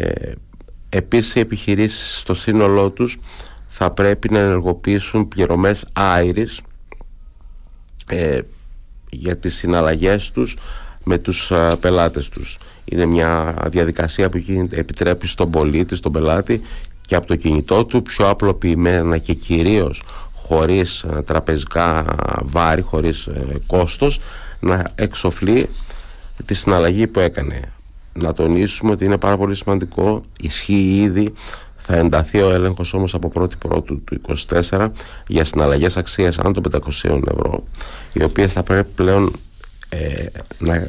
Επίσης 0.88 1.34
οι 1.34 1.40
επιχειρήσεις 1.40 2.18
στο 2.18 2.34
σύνολό 2.34 2.90
τους 2.90 3.18
θα 3.66 3.90
πρέπει 3.90 4.30
να 4.30 4.38
ενεργοποιήσουν 4.38 5.28
πληρωμές 5.28 5.86
άιρης 5.92 6.60
ε, 8.08 8.40
για 9.10 9.36
τις 9.36 9.54
συναλλαγές 9.54 10.30
τους 10.30 10.56
με 11.04 11.18
τους 11.18 11.52
α, 11.52 11.76
πελάτες 11.76 12.28
τους. 12.28 12.58
Είναι 12.84 13.06
μια 13.06 13.56
διαδικασία 13.70 14.28
που 14.28 14.44
επιτρέπει 14.70 15.26
στον 15.26 15.50
πολίτη, 15.50 15.96
στον 15.96 16.12
πελάτη 16.12 16.60
και 17.06 17.14
από 17.14 17.26
το 17.26 17.36
κινητό 17.36 17.84
του 17.84 18.02
πιο 18.02 18.28
απλοποιημένα 18.28 19.18
και 19.18 19.34
κυρίως 19.34 20.02
χωρίς 20.34 21.06
τραπεζικά 21.24 22.16
βάρη, 22.42 22.82
χωρίς 22.82 23.26
ε, 23.26 23.58
κόστος 23.66 24.20
να 24.60 24.90
εξοφλεί 24.94 25.68
τη 26.44 26.54
συναλλαγή 26.54 27.06
που 27.06 27.20
έκανε 27.20 27.72
να 28.12 28.32
τονίσουμε 28.32 28.90
ότι 28.90 29.04
είναι 29.04 29.18
πάρα 29.18 29.36
πολύ 29.36 29.54
σημαντικό, 29.54 30.22
ισχύει 30.40 31.00
ήδη, 31.02 31.32
θα 31.76 31.96
ενταθεί 31.96 32.40
ο 32.40 32.50
έλεγχος 32.50 32.94
όμως 32.94 33.14
από 33.14 33.32
1η 33.34 33.58
Πρώτου 33.58 34.04
του 34.04 34.20
2024 34.70 34.88
για 35.26 35.44
συναλλαγές 35.44 35.96
αξίας 35.96 36.38
άνω 36.38 36.50
των 36.50 36.62
500 36.72 37.20
ευρώ, 37.26 37.64
οι 38.12 38.22
οποίες 38.22 38.52
θα 38.52 38.62
πρέπει 38.62 38.88
πλέον 38.94 39.32
ε, 39.88 40.26
να 40.58 40.88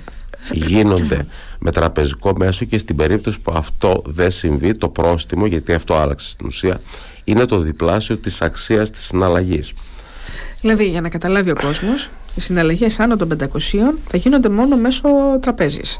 γίνονται 0.51 1.25
με 1.59 1.71
τραπεζικό 1.71 2.33
μέσο 2.37 2.65
και 2.65 2.77
στην 2.77 2.95
περίπτωση 2.95 3.39
που 3.39 3.51
αυτό 3.55 4.01
δεν 4.05 4.31
συμβεί 4.31 4.71
το 4.71 4.89
πρόστιμο 4.89 5.45
γιατί 5.45 5.73
αυτό 5.73 5.95
άλλαξε 5.95 6.29
στην 6.29 6.47
ουσία 6.47 6.81
είναι 7.23 7.45
το 7.45 7.59
διπλάσιο 7.59 8.17
της 8.17 8.41
αξίας 8.41 8.89
της 8.89 9.05
συναλλαγής. 9.05 9.73
Δηλαδή 10.61 10.89
για 10.89 11.01
να 11.01 11.09
καταλάβει 11.09 11.51
ο 11.51 11.55
κόσμος 11.55 12.09
οι 12.35 12.41
συναλλαγές 12.41 12.99
άνω 12.99 13.15
των 13.15 13.37
500 13.39 13.47
θα 14.07 14.17
γίνονται 14.17 14.49
μόνο 14.49 14.77
μέσω 14.77 15.09
τραπέζης 15.41 15.99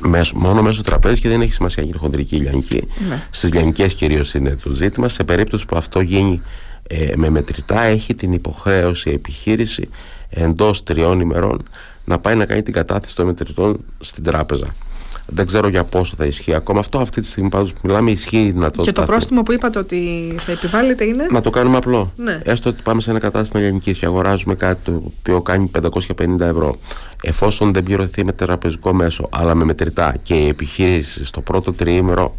Μέσω, 0.00 0.36
μόνο 0.36 0.62
μέσω 0.62 0.82
τραπέζι 0.82 1.20
και 1.20 1.28
δεν 1.28 1.40
έχει 1.40 1.52
σημασία 1.52 1.82
αν 1.82 1.88
είναι 1.88 1.98
χοντρική 1.98 2.36
ή 2.36 2.40
λιανική. 2.40 2.88
Ναι. 3.08 3.26
Στις 3.30 3.52
λιανικές 3.52 3.94
κυρίως 3.94 4.34
είναι 4.34 4.54
το 4.62 4.70
ζήτημα. 4.70 5.08
Σε 5.08 5.24
περίπτωση 5.24 5.66
που 5.66 5.76
αυτό 5.76 6.00
γίνει 6.00 6.42
ε, 6.86 7.12
με 7.16 7.28
μετρητά, 7.28 7.82
έχει 7.82 8.14
την 8.14 8.32
υποχρέωση 8.32 9.10
η 9.10 9.12
επιχείρηση 9.12 9.88
εντός 10.30 10.82
τριών 10.82 11.20
ημερών 11.20 11.62
να 12.04 12.18
πάει 12.18 12.34
να 12.34 12.46
κάνει 12.46 12.62
την 12.62 12.72
κατάθεση 12.72 13.16
των 13.16 13.26
μετρητών 13.26 13.84
στην 14.00 14.24
τράπεζα. 14.24 14.74
Δεν 15.26 15.46
ξέρω 15.46 15.68
για 15.68 15.84
πόσο 15.84 16.14
θα 16.16 16.24
ισχύει 16.24 16.54
ακόμα. 16.54 16.78
Αυτό 16.78 16.98
αυτή 16.98 17.20
τη 17.20 17.26
στιγμή 17.26 17.48
πάντως 17.48 17.72
που 17.72 17.78
μιλάμε 17.82 18.10
ισχύει 18.10 18.42
η 18.42 18.50
δυνατότητα. 18.50 18.82
Και 18.82 18.92
το 18.92 19.02
πρόστιμο 19.06 19.42
που 19.42 19.52
είπατε 19.52 19.78
ότι 19.78 20.34
θα 20.38 20.52
επιβάλλεται 20.52 21.04
είναι; 21.04 21.26
Να 21.30 21.40
το 21.40 21.50
κάνουμε 21.50 21.76
απλό. 21.76 22.12
Ναι. 22.16 22.40
Έστω 22.44 22.68
ότι 22.68 22.82
πάμε 22.82 23.00
σε 23.00 23.10
ένα 23.10 23.18
κατάστημα 23.18 23.60
λιανική 23.60 23.92
και 23.92 24.06
αγοράζουμε 24.06 24.54
κάτι 24.54 24.80
το 24.84 25.02
οποίο 25.18 25.40
κάνει 25.40 25.70
550 25.82 26.40
ευρώ. 26.40 26.76
Εφόσον 27.22 27.72
δεν 27.72 27.82
πληρωθεί 27.82 28.24
με 28.24 28.32
τραπεζικό 28.32 28.92
μέσο 28.92 29.28
αλλά 29.32 29.54
με 29.54 29.64
μετρητά 29.64 30.16
και 30.22 30.34
η 30.34 30.48
επιχείρηση 30.48 31.24
στο 31.24 31.40
πρώτο 31.40 31.72
τριήμερο 31.72 32.36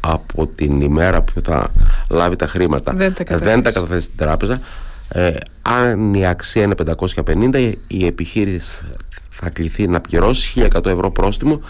από 0.00 0.46
την 0.46 0.80
ημέρα 0.80 1.22
που 1.22 1.40
θα 1.44 1.72
λάβει 2.10 2.36
τα 2.36 2.46
χρήματα 2.46 2.92
δεν 2.94 3.14
τα 3.14 3.24
καταθέσει 3.70 4.00
στην 4.00 4.16
τράπεζα, 4.16 4.60
ε, 5.08 5.34
αν 5.62 6.14
η 6.14 6.26
αξία 6.26 6.62
είναι 6.62 6.74
550, 6.74 7.72
η 7.86 8.06
επιχείρηση 8.06 8.78
θα 9.28 9.50
κληθεί 9.50 9.86
να 9.86 10.00
πληρώσει 10.00 10.68
1100 10.74 10.86
ευρώ 10.86 11.10
πρόστιμο 11.10 11.60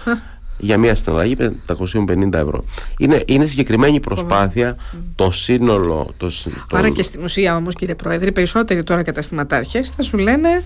για 0.58 0.78
μια 0.78 0.94
συναλλαγή 0.94 1.36
550 1.66 2.32
ευρώ. 2.32 2.64
Είναι, 2.98 3.22
είναι 3.26 3.46
συγκεκριμένη 3.46 4.00
προσπάθεια 4.00 4.76
το 5.14 5.30
σύνολο. 5.30 6.14
Το, 6.16 6.26
το... 6.68 6.76
Άρα 6.76 6.88
και 6.88 7.02
στην 7.02 7.24
ουσία 7.24 7.56
όμως, 7.56 7.74
κύριε 7.74 7.94
Πρόεδρε, 7.94 8.28
οι 8.28 8.32
περισσότεροι 8.32 8.82
τώρα 8.82 9.02
καταστηματάρχες 9.02 9.88
θα 9.88 10.02
σου 10.02 10.16
λένε 10.16 10.62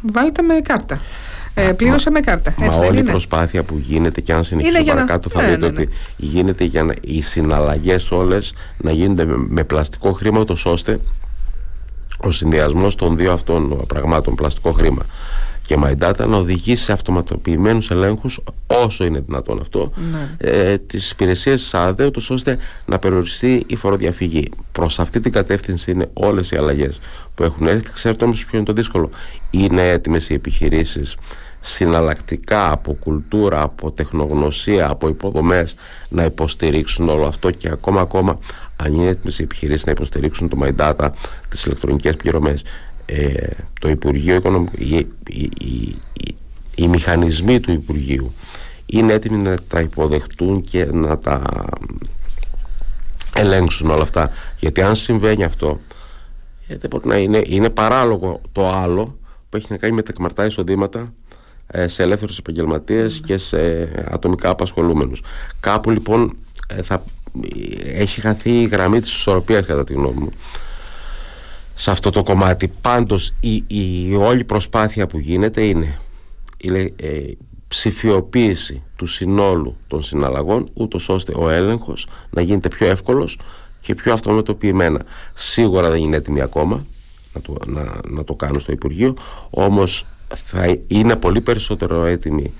βάλτε 0.00 0.42
με 0.42 0.54
κάρτα. 0.54 1.00
Ε, 1.54 1.72
πλήρωσε 1.72 2.10
με 2.10 2.20
κάρτα. 2.20 2.54
Έτσι 2.60 2.78
μα 2.78 2.86
όλη 2.86 2.98
η 2.98 3.02
προσπάθεια 3.02 3.62
που 3.62 3.78
γίνεται 3.78 4.20
και 4.20 4.32
αν 4.32 4.44
συνεχίσει 4.44 4.84
παρακάτω 4.84 5.28
θα 5.28 5.42
ναι, 5.42 5.48
δείτε 5.48 5.58
ναι, 5.58 5.66
ότι 5.66 5.80
ναι. 5.80 5.92
γίνεται 6.16 6.64
για 6.64 6.82
να, 6.82 6.94
οι 7.00 7.22
συναλλαγές 7.22 8.10
όλες 8.10 8.52
να 8.76 8.92
γίνονται 8.92 9.24
με, 9.24 9.34
με 9.48 9.64
πλαστικό 9.64 10.12
χρήμα 10.12 10.44
ώστε 10.64 11.00
ο 12.20 12.30
συνδυασμός 12.30 12.94
των 12.94 13.16
δύο 13.16 13.32
αυτών 13.32 13.86
πραγμάτων, 13.86 14.34
πλαστικό 14.34 14.72
χρήμα 14.72 15.06
και 15.70 15.76
My 15.78 16.26
να 16.28 16.36
οδηγήσει 16.36 16.84
σε 16.84 16.92
αυτοματοποιημένους 16.92 17.90
ελέγχους 17.90 18.40
όσο 18.66 19.04
είναι 19.04 19.22
δυνατόν 19.26 19.60
αυτό 19.60 19.92
ναι. 20.12 20.30
ε, 20.38 20.78
τις 20.78 21.10
υπηρεσίες 21.10 21.62
της 21.62 21.74
ΑΔΕ 21.74 22.10
ώστε 22.30 22.58
να 22.86 22.98
περιοριστεί 22.98 23.62
η 23.66 23.76
φοροδιαφυγή. 23.76 24.48
Προς 24.72 24.98
αυτή 24.98 25.20
την 25.20 25.32
κατεύθυνση 25.32 25.90
είναι 25.90 26.08
όλες 26.12 26.50
οι 26.50 26.56
αλλαγές 26.56 26.98
που 27.34 27.42
έχουν 27.42 27.66
έρθει. 27.66 27.92
Ξέρετε 27.92 28.24
όμως 28.24 28.44
ποιο 28.44 28.56
είναι 28.58 28.66
το 28.66 28.72
δύσκολο. 28.72 29.10
Είναι 29.50 29.88
έτοιμες 29.88 30.28
οι 30.28 30.34
επιχειρήσεις 30.34 31.16
συναλλακτικά 31.60 32.70
από 32.70 32.96
κουλτούρα, 33.00 33.62
από 33.62 33.90
τεχνογνωσία, 33.90 34.88
από 34.88 35.08
υποδομές 35.08 35.74
να 36.08 36.24
υποστηρίξουν 36.24 37.08
όλο 37.08 37.26
αυτό 37.26 37.50
και 37.50 37.68
ακόμα 37.68 38.00
ακόμα 38.00 38.38
αν 38.76 38.94
είναι 38.94 39.08
έτοιμες 39.08 39.38
οι 39.38 39.42
επιχειρήσεις 39.42 39.86
να 39.86 39.92
υποστηρίξουν 39.92 40.48
το 40.48 40.58
My 40.62 40.72
Data, 40.76 41.08
τις 41.48 41.64
ηλεκτρονικές 41.64 42.16
πληρωμές 42.16 42.62
ε, 43.12 43.46
το 43.80 43.88
Υπουργείο 43.88 44.68
οι, 44.76 44.96
οι, 45.28 45.96
οι, 46.74 46.88
μηχανισμοί 46.88 47.60
του 47.60 47.72
Υπουργείου 47.72 48.32
είναι 48.86 49.12
έτοιμοι 49.12 49.42
να 49.42 49.56
τα 49.68 49.80
υποδεχτούν 49.80 50.60
και 50.60 50.84
να 50.84 51.18
τα 51.18 51.66
ελέγξουν 53.34 53.90
όλα 53.90 54.02
αυτά. 54.02 54.30
Γιατί 54.58 54.82
αν 54.82 54.96
συμβαίνει 54.96 55.44
αυτό 55.44 55.80
ε, 56.68 56.76
δεν 56.76 56.90
μπορεί 56.90 57.08
να 57.08 57.16
είναι, 57.16 57.42
είναι 57.46 57.70
παράλογο 57.70 58.40
το 58.52 58.68
άλλο 58.68 59.18
που 59.48 59.56
έχει 59.56 59.66
να 59.70 59.76
κάνει 59.76 59.94
με 59.94 60.02
τα 60.02 60.12
κμαρτά 60.12 60.46
εισοδήματα 60.46 61.12
ε, 61.66 61.86
σε 61.86 62.02
ελεύθερους 62.02 62.38
επαγγελματίες 62.38 63.20
και 63.24 63.36
σε 63.36 63.88
ατομικά 64.10 64.48
απασχολούμενους. 64.48 65.22
Κάπου 65.60 65.90
λοιπόν 65.90 66.36
ε, 66.68 66.82
θα 66.82 67.04
έχει 67.84 68.20
χαθεί 68.20 68.60
η 68.60 68.66
γραμμή 68.66 69.00
της 69.00 69.12
ισορροπίας 69.12 69.66
κατά 69.66 69.84
τη 69.84 69.92
γνώμη 69.92 70.20
μου 70.20 70.30
σε 71.80 71.90
αυτό 71.90 72.10
το 72.10 72.22
κομμάτι. 72.22 72.68
Πάντως 72.80 73.34
η, 73.40 73.64
η 73.66 74.14
όλη 74.14 74.44
προσπάθεια 74.44 75.06
που 75.06 75.18
γίνεται 75.18 75.62
είναι 75.64 75.98
η 76.58 76.94
ε, 76.96 77.22
ψηφιοποίηση 77.68 78.82
του 78.96 79.06
συνόλου 79.06 79.76
των 79.86 80.02
συναλλαγών 80.02 80.68
ούτως 80.74 81.08
ώστε 81.08 81.32
ο 81.36 81.50
έλεγχος 81.50 82.06
να 82.30 82.42
γίνεται 82.42 82.68
πιο 82.68 82.86
εύκολος 82.86 83.38
και 83.80 83.94
πιο 83.94 84.12
αυτοματοποιημένα. 84.12 85.04
Σίγουρα 85.34 85.90
δεν 85.90 86.00
είναι 86.00 86.16
έτοιμη 86.16 86.40
ακόμα 86.40 86.86
να 87.32 87.40
το, 87.40 87.56
να, 87.66 88.00
να 88.08 88.24
το 88.24 88.34
κάνω 88.34 88.58
στο 88.58 88.72
Υπουργείο 88.72 89.16
όμως 89.50 90.06
θα 90.34 90.76
είναι 90.86 91.16
πολύ 91.16 91.40
περισσότερο 91.40 92.04
έτοιμη 92.04 92.52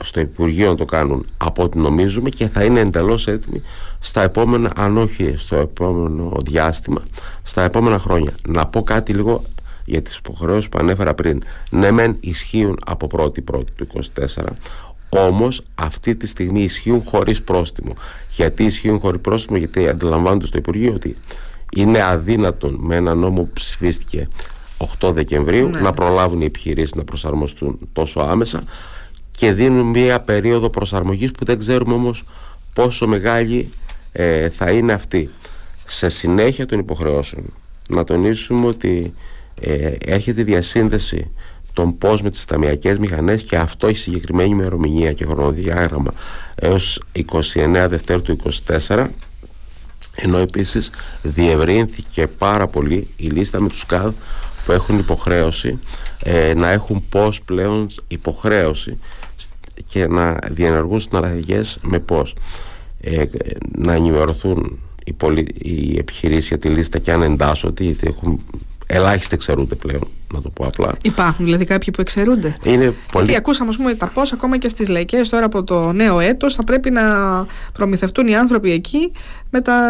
στο 0.00 0.20
Υπουργείο 0.20 0.68
να 0.68 0.74
το 0.74 0.84
κάνουν 0.84 1.26
από 1.36 1.62
ό,τι 1.62 1.78
νομίζουμε 1.78 2.30
και 2.30 2.48
θα 2.48 2.64
είναι 2.64 2.80
εντελώς 2.80 3.26
έτοιμοι 3.26 3.62
στα 4.00 4.22
επόμενα, 4.22 4.72
αν 4.76 4.96
όχι 4.96 5.34
στο 5.36 5.56
επόμενο 5.56 6.36
διάστημα, 6.44 7.02
στα 7.42 7.62
επόμενα 7.62 7.98
χρόνια. 7.98 8.34
Να 8.48 8.66
πω 8.66 8.82
κάτι 8.82 9.12
λίγο 9.12 9.44
για 9.84 10.02
τις 10.02 10.16
υποχρεώσεις 10.16 10.68
που 10.68 10.78
ανέφερα 10.78 11.14
πριν. 11.14 11.42
Ναι 11.70 11.90
μεν 11.90 12.16
ισχύουν 12.20 12.78
από 12.86 13.08
1η 13.12 13.44
πρώτη 13.44 13.72
του 13.72 13.86
24, 14.36 14.44
όμως 15.08 15.62
αυτή 15.74 16.16
τη 16.16 16.26
στιγμή 16.26 16.62
ισχύουν 16.62 17.02
χωρίς 17.04 17.42
πρόστιμο. 17.42 17.94
Γιατί 18.30 18.64
ισχύουν 18.64 18.98
χωρίς 18.98 19.20
πρόστιμο, 19.20 19.58
γιατί 19.58 19.88
αντιλαμβάνονται 19.88 20.46
στο 20.46 20.58
Υπουργείο 20.58 20.92
ότι 20.92 21.16
είναι 21.76 22.02
αδύνατον 22.02 22.76
με 22.80 22.96
ένα 22.96 23.14
νόμο 23.14 23.42
που 23.42 23.50
ψηφίστηκε 23.52 24.28
8 25.00 25.12
Δεκεμβρίου 25.12 25.68
ναι. 25.68 25.80
να 25.80 25.92
προλάβουν 25.92 26.40
οι 26.40 26.44
επιχειρήσεις 26.44 26.94
να 26.94 27.04
προσαρμοστούν 27.04 27.78
τόσο 27.92 28.20
άμεσα 28.20 28.64
και 29.36 29.52
δίνουν 29.52 29.86
μία 29.86 30.20
περίοδο 30.20 30.70
προσαρμογής 30.70 31.30
που 31.30 31.44
δεν 31.44 31.58
ξέρουμε 31.58 31.94
όμως 31.94 32.24
πόσο 32.72 33.06
μεγάλη 33.06 33.70
ε, 34.12 34.50
θα 34.50 34.70
είναι 34.70 34.92
αυτή. 34.92 35.30
Σε 35.86 36.08
συνέχεια 36.08 36.66
των 36.66 36.78
υποχρεώσεων 36.78 37.44
να 37.88 38.04
τονίσουμε 38.04 38.66
ότι 38.66 39.14
ε, 39.60 39.92
έρχεται 40.04 40.40
η 40.40 40.44
διασύνδεση 40.44 41.30
των 41.72 41.98
πώς 41.98 42.22
με 42.22 42.30
τις 42.30 42.44
ταμιακές 42.44 42.98
μηχανές 42.98 43.42
και 43.42 43.56
αυτό 43.56 43.86
έχει 43.86 43.98
συγκεκριμένη 43.98 44.50
ημερομηνία 44.50 45.12
και 45.12 45.24
χρονοδιάγραμμα 45.24 46.12
έως 46.54 47.00
29 47.54 47.86
Δευτέρου 47.88 48.22
του 48.22 48.38
24 48.88 49.06
ενώ 50.14 50.38
επίσης 50.38 50.90
διευρύνθηκε 51.22 52.26
πάρα 52.26 52.66
πολύ 52.66 53.08
η 53.16 53.26
λίστα 53.26 53.60
με 53.60 53.68
τους 53.68 53.86
ΚΑΔ 53.86 54.12
που 54.64 54.72
έχουν 54.72 54.98
υποχρέωση 54.98 55.78
ε, 56.22 56.54
να 56.54 56.70
έχουν 56.70 57.04
πώς 57.08 57.40
πλέον 57.40 57.86
υποχρέωση 58.08 58.98
και 59.86 60.06
να 60.06 60.38
διενεργούν 60.50 61.00
συναλλαγές 61.00 61.78
με 61.82 61.98
πώς. 61.98 62.34
Ε, 63.00 63.24
να 63.78 63.92
ενημερωθούν 63.92 64.78
οι, 65.04 65.12
πολι... 65.12 65.46
οι 65.58 65.98
επιχειρήσεις 65.98 66.48
για 66.48 66.58
τη 66.58 66.68
λίστα 66.68 66.98
και 66.98 67.12
αν 67.12 67.22
εντάσσονται 67.22 67.84
γιατί 67.84 68.06
έχουν 68.06 68.40
ελάχιστοι 68.86 69.34
εξαιρούνται 69.34 69.74
πλέον 69.74 70.08
να 70.34 70.40
το 70.42 70.48
πω 70.50 70.64
απλά. 70.64 70.92
Υπάρχουν 71.02 71.44
δηλαδή 71.44 71.64
κάποιοι 71.64 71.92
που 71.92 72.00
εξαιρούνται. 72.00 72.54
Είναι 72.62 72.94
πολύ... 73.12 73.24
γιατί 73.24 73.36
ακούσαμε 73.36 73.72
πούμε, 73.76 73.94
τα 73.94 74.06
πώς 74.06 74.32
ακόμα 74.32 74.58
και 74.58 74.68
στις 74.68 74.88
λαϊκές 74.88 75.28
τώρα 75.28 75.44
από 75.44 75.64
το 75.64 75.92
νέο 75.92 76.20
έτος 76.20 76.54
θα 76.54 76.64
πρέπει 76.64 76.90
να 76.90 77.02
προμηθευτούν 77.72 78.26
οι 78.26 78.36
άνθρωποι 78.36 78.72
εκεί 78.72 79.12
με 79.50 79.60
τα 79.60 79.80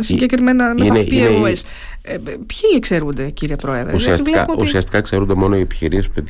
συγκεκριμένα 0.00 0.74
με 0.74 0.84
είναι, 0.84 0.98
τα 0.98 1.10
POS 1.10 1.10
είναι... 1.10 1.52
Ε, 2.02 2.16
ποιοι 2.22 2.70
εξαιρούνται 2.76 3.30
κύριε 3.30 3.56
Πρόεδρε; 3.56 3.94
Ουσιαστικά, 3.94 4.46
ότι... 4.48 4.62
ουσιαστικά 4.62 4.98
εξαιρούνται 4.98 5.34
μόνο 5.34 5.56
οι 5.56 5.60
επιχειρήσεις 5.60 6.08
που 6.08 6.22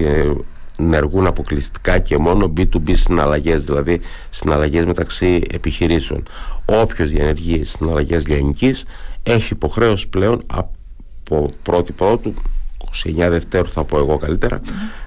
ενεργούν 0.78 1.26
αποκλειστικά 1.26 1.98
και 1.98 2.18
μόνο 2.18 2.52
B2B 2.56 2.92
συναλλαγές, 2.92 3.64
δηλαδή 3.64 4.00
συναλλαγές 4.30 4.84
μεταξύ 4.84 5.42
επιχειρήσεων. 5.52 6.22
Όποιος 6.64 7.10
διενεργεί 7.10 7.64
συναλλαγές 7.64 8.26
λιανικής 8.26 8.84
έχει 9.22 9.52
υποχρέωση 9.52 10.08
πλέον 10.08 10.42
από 10.46 11.48
πρώτη 11.62 11.92
πρώτου 11.92 12.34
29 13.04 13.28
Δευτέρου 13.30 13.70
θα 13.70 13.84
πω 13.84 13.98
εγώ 13.98 14.16
καλύτερα 14.18 14.60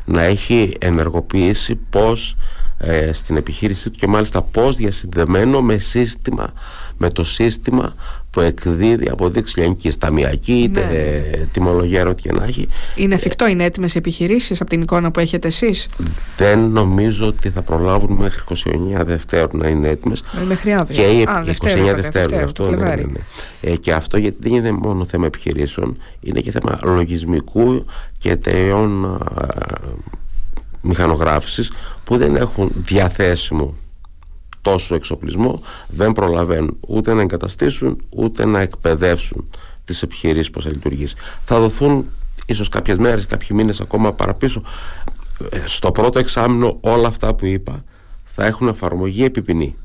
να 0.05 0.21
έχει 0.23 0.73
ενεργοποιήσει 0.79 1.75
πώς 1.75 2.35
ε, 2.81 3.13
στην 3.13 3.37
επιχείρησή 3.37 3.89
του 3.89 3.97
και 3.97 4.07
μάλιστα 4.07 4.41
πώς 4.41 4.75
διασυνδεμένο 4.75 5.61
με 5.61 5.77
σύστημα 5.77 6.53
με 7.01 7.09
το 7.09 7.23
σύστημα 7.23 7.95
που 8.29 8.39
εκδίδει 8.39 9.09
αποδείξει 9.09 9.59
λιανική 9.59 9.89
ταμιακή 9.89 10.53
είτε 10.53 10.81
ναι. 10.81 11.45
τιμολογία 11.45 12.07
ό,τι 12.07 12.21
και 12.21 12.33
να 12.33 12.43
έχει. 12.43 12.67
Είναι 12.95 13.15
εφικτό, 13.15 13.47
είναι 13.47 13.63
έτοιμες 13.63 13.95
επιχειρήσεις 13.95 14.61
από 14.61 14.69
την 14.69 14.81
εικόνα 14.81 15.11
που 15.11 15.19
έχετε 15.19 15.47
εσείς; 15.47 15.87
Δεν 16.37 16.59
νομίζω 16.59 17.27
ότι 17.27 17.49
θα 17.49 17.61
προλάβουν 17.61 18.11
μέχρι 18.11 18.43
29 18.99 19.05
Δευτέρου 19.05 19.57
να 19.57 19.67
είναι 19.67 19.89
έτοιμες. 19.89 20.23
Ε, 20.41 20.43
μέχρι 20.45 20.73
αύριο. 20.73 21.03
Και 21.03 21.09
η, 21.09 21.23
Α, 21.23 21.43
29 21.91 21.95
Δευτέρου. 21.95 22.43
αυτό, 22.43 22.69
ναι, 22.69 22.75
ναι, 22.75 22.95
ναι. 22.95 23.19
Ε, 23.61 23.75
και 23.75 23.93
αυτό 23.93 24.17
γιατί 24.17 24.37
δεν 24.39 24.55
είναι 24.55 24.71
μόνο 24.71 25.05
θέμα 25.05 25.25
επιχειρήσεων, 25.25 25.97
είναι 26.19 26.39
και 26.39 26.51
θέμα 26.51 26.79
λογισμικού 26.83 27.85
και 28.17 28.31
εταιρεών 28.31 29.17
μηχανογράφησης 30.81 31.71
που 32.03 32.17
δεν 32.17 32.35
έχουν 32.35 32.71
διαθέσιμο 32.75 33.75
τόσο 34.61 34.95
εξοπλισμό 34.95 35.59
δεν 35.87 36.11
προλαβαίνουν 36.11 36.77
ούτε 36.87 37.13
να 37.13 37.21
εγκαταστήσουν 37.21 38.01
ούτε 38.15 38.45
να 38.45 38.59
εκπαιδεύσουν 38.59 39.49
τις 39.83 40.01
επιχειρήσεις 40.01 40.49
πως 40.49 40.63
θα 40.63 40.69
λειτουργήσει. 40.69 41.15
Θα 41.43 41.59
δοθούν 41.59 42.05
ίσως 42.45 42.69
κάποιες 42.69 42.97
μέρες, 42.97 43.25
κάποιοι 43.25 43.47
μήνες 43.51 43.79
ακόμα 43.81 44.13
παραπίσω 44.13 44.61
ε, 45.49 45.57
στο 45.65 45.91
πρώτο 45.91 46.19
εξάμεινο 46.19 46.77
όλα 46.81 47.07
αυτά 47.07 47.33
που 47.33 47.45
είπα 47.45 47.83
θα 48.23 48.45
έχουν 48.45 48.67
εφαρμογή 48.67 49.23
επιπινή. 49.23 49.75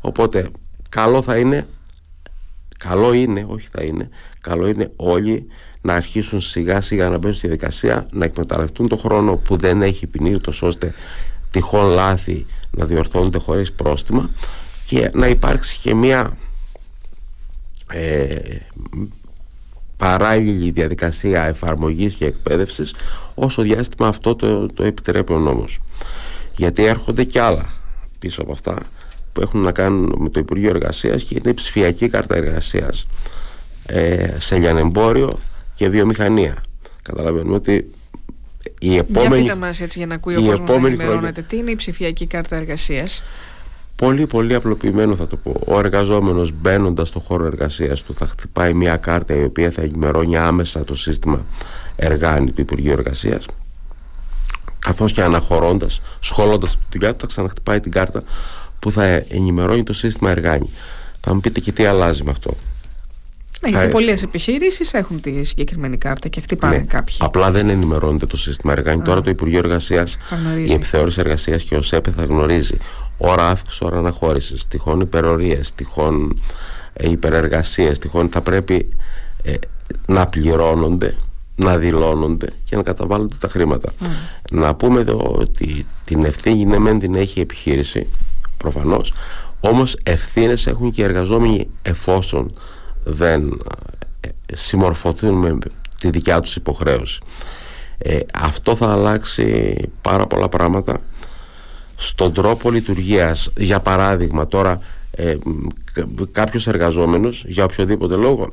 Οπότε 0.00 0.50
καλό 0.88 1.22
θα 1.22 1.38
είναι 1.38 1.66
καλό 2.88 3.12
είναι, 3.12 3.46
όχι 3.48 3.68
θα 3.72 3.82
είναι 3.82 4.08
καλό 4.40 4.66
είναι 4.68 4.90
όλοι 4.96 5.46
να 5.82 5.94
αρχίσουν 5.94 6.40
σιγά 6.40 6.80
σιγά 6.80 7.08
να 7.08 7.18
μπαίνουν 7.18 7.36
στη 7.36 7.46
διαδικασία 7.46 8.06
να 8.12 8.24
εκμεταλλευτούν 8.24 8.88
το 8.88 8.96
χρόνο 8.96 9.36
που 9.36 9.56
δεν 9.56 9.82
έχει 9.82 10.06
ποινή 10.06 10.34
ούτως 10.34 10.62
ώστε 10.62 10.94
τυχόν 11.50 11.84
λάθη 11.84 12.46
να 12.70 12.84
διορθώνονται 12.84 13.38
χωρίς 13.38 13.72
πρόστιμα 13.72 14.30
και 14.86 15.10
να 15.14 15.28
υπάρξει 15.28 15.78
και 15.80 15.94
μια 15.94 16.36
ε, 17.92 18.26
παράλληλη 19.96 20.70
διαδικασία 20.70 21.44
εφαρμογής 21.44 22.14
και 22.14 22.26
εκπαίδευσης 22.26 22.94
όσο 23.34 23.62
διάστημα 23.62 24.08
αυτό 24.08 24.34
το, 24.34 24.66
το 24.66 24.84
επιτρέπει 24.84 25.32
ο 25.32 25.38
νόμος. 25.38 25.78
Γιατί 26.56 26.84
έρχονται 26.84 27.24
και 27.24 27.40
άλλα 27.40 27.66
πίσω 28.18 28.42
από 28.42 28.52
αυτά 28.52 28.76
που 29.32 29.40
έχουν 29.40 29.60
να 29.60 29.72
κάνουν 29.72 30.14
με 30.18 30.28
το 30.28 30.40
Υπουργείο 30.40 30.70
Εργασίας 30.70 31.22
και 31.22 31.34
είναι 31.38 31.50
η 31.50 31.54
ψηφιακή 31.54 32.08
κάρτα 32.08 32.36
εργασίας 32.36 33.06
ε, 33.86 34.36
σε 34.38 34.58
λιανεμπόριο 34.58 35.38
και 35.74 35.88
βιομηχανία 35.88 36.62
καταλαβαίνουμε 37.02 37.54
ότι 37.54 37.90
η 38.78 38.96
επόμενη, 38.96 39.34
για 39.34 39.42
πείτε 39.42 39.66
μας 39.66 39.80
έτσι 39.80 39.98
για 39.98 40.06
να 40.06 40.14
ακούει 40.14 40.36
ο 40.36 40.42
κόσμος 40.42 40.80
να 40.80 40.88
ενημερώνεται. 40.88 41.42
Τι 41.42 41.56
είναι 41.56 41.70
η 41.70 41.76
ψηφιακή 41.76 42.26
κάρτα 42.26 42.56
εργασίας; 42.56 43.22
Πολύ 43.96 44.26
πολύ 44.26 44.54
απλοποιημένο 44.54 45.16
θα 45.16 45.26
το 45.26 45.36
πω. 45.36 45.60
Ο 45.66 45.78
εργαζόμενος 45.78 46.52
μπαίνοντας 46.52 47.08
στο 47.08 47.18
χώρο 47.20 47.44
εργασίας 47.46 48.02
του 48.02 48.14
θα 48.14 48.26
χτυπάει 48.26 48.74
μια 48.74 48.96
κάρτα 48.96 49.34
η 49.34 49.44
οποία 49.44 49.70
θα 49.70 49.82
ενημερώνει 49.82 50.36
άμεσα 50.36 50.84
το 50.84 50.94
σύστημα 50.94 51.44
εργάνη 51.96 52.50
του 52.50 52.60
Υπουργείου 52.60 52.92
Εργασίας 52.92 53.46
καθώς 54.78 55.12
και 55.12 55.22
αναχωρώντας, 55.22 56.00
σχολώντας 56.20 56.72
τη 56.72 56.98
δουλειά 56.98 57.12
του 57.12 57.18
θα 57.20 57.26
ξαναχτυπάει 57.26 57.80
την 57.80 57.92
κάρτα 57.92 58.22
που 58.82 58.90
θα 58.90 59.04
ενημερώνει 59.28 59.82
το 59.82 59.92
σύστημα 59.92 60.30
εργάνη. 60.30 60.70
Θα 61.20 61.34
μου 61.34 61.40
πείτε 61.40 61.60
και 61.60 61.72
τι 61.72 61.84
αλλάζει 61.84 62.22
με 62.24 62.30
αυτό. 62.30 62.56
Ναι, 63.62 63.70
γιατί 63.70 63.88
πολλές 63.88 64.22
επιχειρήσεις 64.22 64.92
έχουν 64.92 65.20
τη 65.20 65.44
συγκεκριμένη 65.44 65.96
κάρτα 65.96 66.28
και 66.28 66.40
χτυπάνε 66.40 66.76
ναι, 66.76 66.82
κάποιοι. 66.82 67.16
Απλά 67.18 67.50
δεν 67.50 67.68
ενημερώνεται 67.68 68.26
το 68.26 68.36
σύστημα 68.36 68.72
εργάνη. 68.72 69.02
Τώρα 69.02 69.20
το 69.20 69.30
Υπουργείο 69.30 69.58
Εργασίας, 69.58 70.16
η 70.66 70.72
επιθεώρηση 70.72 71.20
εργασίας 71.20 71.62
και 71.62 71.76
ο 71.76 71.82
ΣΕΠΕ 71.82 72.10
θα 72.10 72.24
γνωρίζει 72.24 72.76
ώρα 73.18 73.48
αύξηση, 73.48 73.84
ώρα 73.84 73.98
αναχώρησης, 73.98 74.68
τυχόν 74.68 75.00
υπερορίες, 75.00 75.72
τυχόν 75.74 76.40
ε, 76.92 77.10
υπερεργασίες, 77.10 77.98
τυχόν 77.98 78.28
θα 78.32 78.40
πρέπει 78.40 78.96
ε, 79.42 79.54
να 80.06 80.26
πληρώνονται 80.26 81.14
να 81.56 81.78
δηλώνονται 81.78 82.46
και 82.64 82.76
να 82.76 82.82
καταβάλλονται 82.82 83.36
τα 83.40 83.48
χρήματα. 83.48 83.92
Να 84.50 84.74
πούμε 84.74 85.00
εδώ 85.00 85.36
ότι 85.38 85.86
την 86.04 86.24
ευθύνη 86.24 86.64
ναι 86.64 86.78
μεν 86.78 86.98
την 86.98 87.14
έχει 87.14 87.38
η 87.38 87.42
επιχείρηση 87.42 88.06
προφανώς 88.62 89.12
όμως 89.64 89.96
ευθύνες 90.02 90.66
έχουν 90.66 90.90
και 90.90 91.00
οι 91.00 91.04
εργαζόμενοι 91.04 91.68
εφόσον 91.82 92.52
δεν 93.04 93.60
ε, 94.20 94.28
συμμορφωθούν 94.52 95.34
με 95.34 95.58
τη 96.00 96.10
δικιά 96.10 96.40
τους 96.40 96.56
υποχρέωση. 96.56 97.20
Ε, 97.98 98.18
αυτό 98.34 98.76
θα 98.76 98.92
αλλάξει 98.92 99.76
πάρα 100.00 100.26
πολλά 100.26 100.48
πράγματα 100.48 101.00
στον 101.96 102.32
τρόπο 102.32 102.70
λειτουργίας. 102.70 103.50
Για 103.56 103.80
παράδειγμα, 103.80 104.46
τώρα 104.46 104.80
ε, 105.10 105.36
κάποιος 106.32 106.66
εργαζόμενος 106.66 107.44
για 107.46 107.64
οποιοδήποτε 107.64 108.16
λόγο 108.16 108.52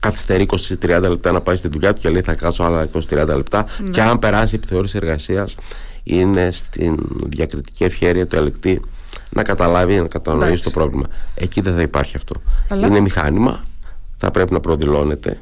καθυστερεί 0.00 0.46
20-30 0.82 1.08
λεπτά 1.08 1.32
να 1.32 1.40
πάει 1.40 1.56
στη 1.56 1.68
δουλειά 1.68 1.94
του 1.94 2.00
και 2.00 2.08
λέει 2.08 2.22
θα 2.22 2.34
κάτσω 2.34 2.62
άλλα 2.62 2.88
20-30 3.10 3.26
λεπτά 3.36 3.66
ναι. 3.78 3.90
και 3.90 4.02
αν 4.02 4.18
περάσει 4.18 4.54
η 4.54 4.58
επιθεώρηση 4.58 4.96
εργασίας 4.96 5.56
είναι 6.02 6.50
στην 6.50 6.96
διακριτική 7.26 7.84
ευχαίρεια 7.84 8.26
του 8.26 8.36
ελεκτή 8.36 8.80
να 9.34 9.42
καταλάβει, 9.42 10.00
να 10.00 10.08
κατανοήσει 10.08 10.62
το 10.62 10.70
πρόβλημα. 10.70 11.06
Εκεί 11.34 11.60
δεν 11.60 11.74
θα 11.74 11.82
υπάρχει 11.82 12.16
αυτό. 12.16 12.34
Είναι 12.74 13.00
μηχάνημα, 13.00 13.62
θα 14.16 14.30
πρέπει 14.30 14.52
να 14.52 14.60
προδηλώνεται 14.60 15.38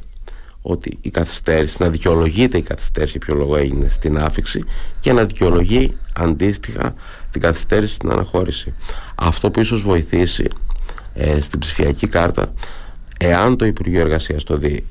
ότι 0.62 0.98
η 1.00 1.11
καθυστέρηση, 1.11 1.76
να 1.81 1.90
δικαιολογείται 1.90 2.59
η 2.59 2.62
καθυστέρηση 2.62 3.18
ποιο 3.18 3.35
λόγο 3.35 3.57
έγινε 3.57 3.88
στην 3.88 4.18
άφηξη 4.18 4.64
και 5.00 5.12
να 5.12 5.24
δικαιολογεί 5.24 5.96
αντίστοιχα 6.14 6.94
την 7.31 7.40
καθυστέρηση 7.40 7.94
στην 7.94 8.11
αναχώρηση. 8.11 8.74
Αυτό 9.14 9.50
που 9.50 9.61
ίσως 9.61 9.83
βοηθήσει 9.83 10.46
ε, 11.14 11.40
στην 11.40 11.59
ψηφιακή 11.59 12.07
κάρτα, 12.07 12.52
εάν 13.18 13.57
το 13.57 13.64
Υπουργείο 13.64 14.00
Εργασίας 14.00 14.44
το 14.44 14.57
δει 14.57 14.87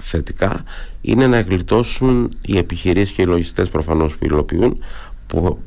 θετικά, 0.00 0.64
είναι 1.00 1.26
να 1.26 1.40
γλιτώσουν 1.40 2.32
οι 2.42 2.58
επιχειρήσεις 2.58 3.14
και 3.14 3.22
οι 3.22 3.26
λογιστές 3.26 3.68
προφανώς 3.68 4.16
που 4.16 4.24
υλοποιούν 4.24 4.78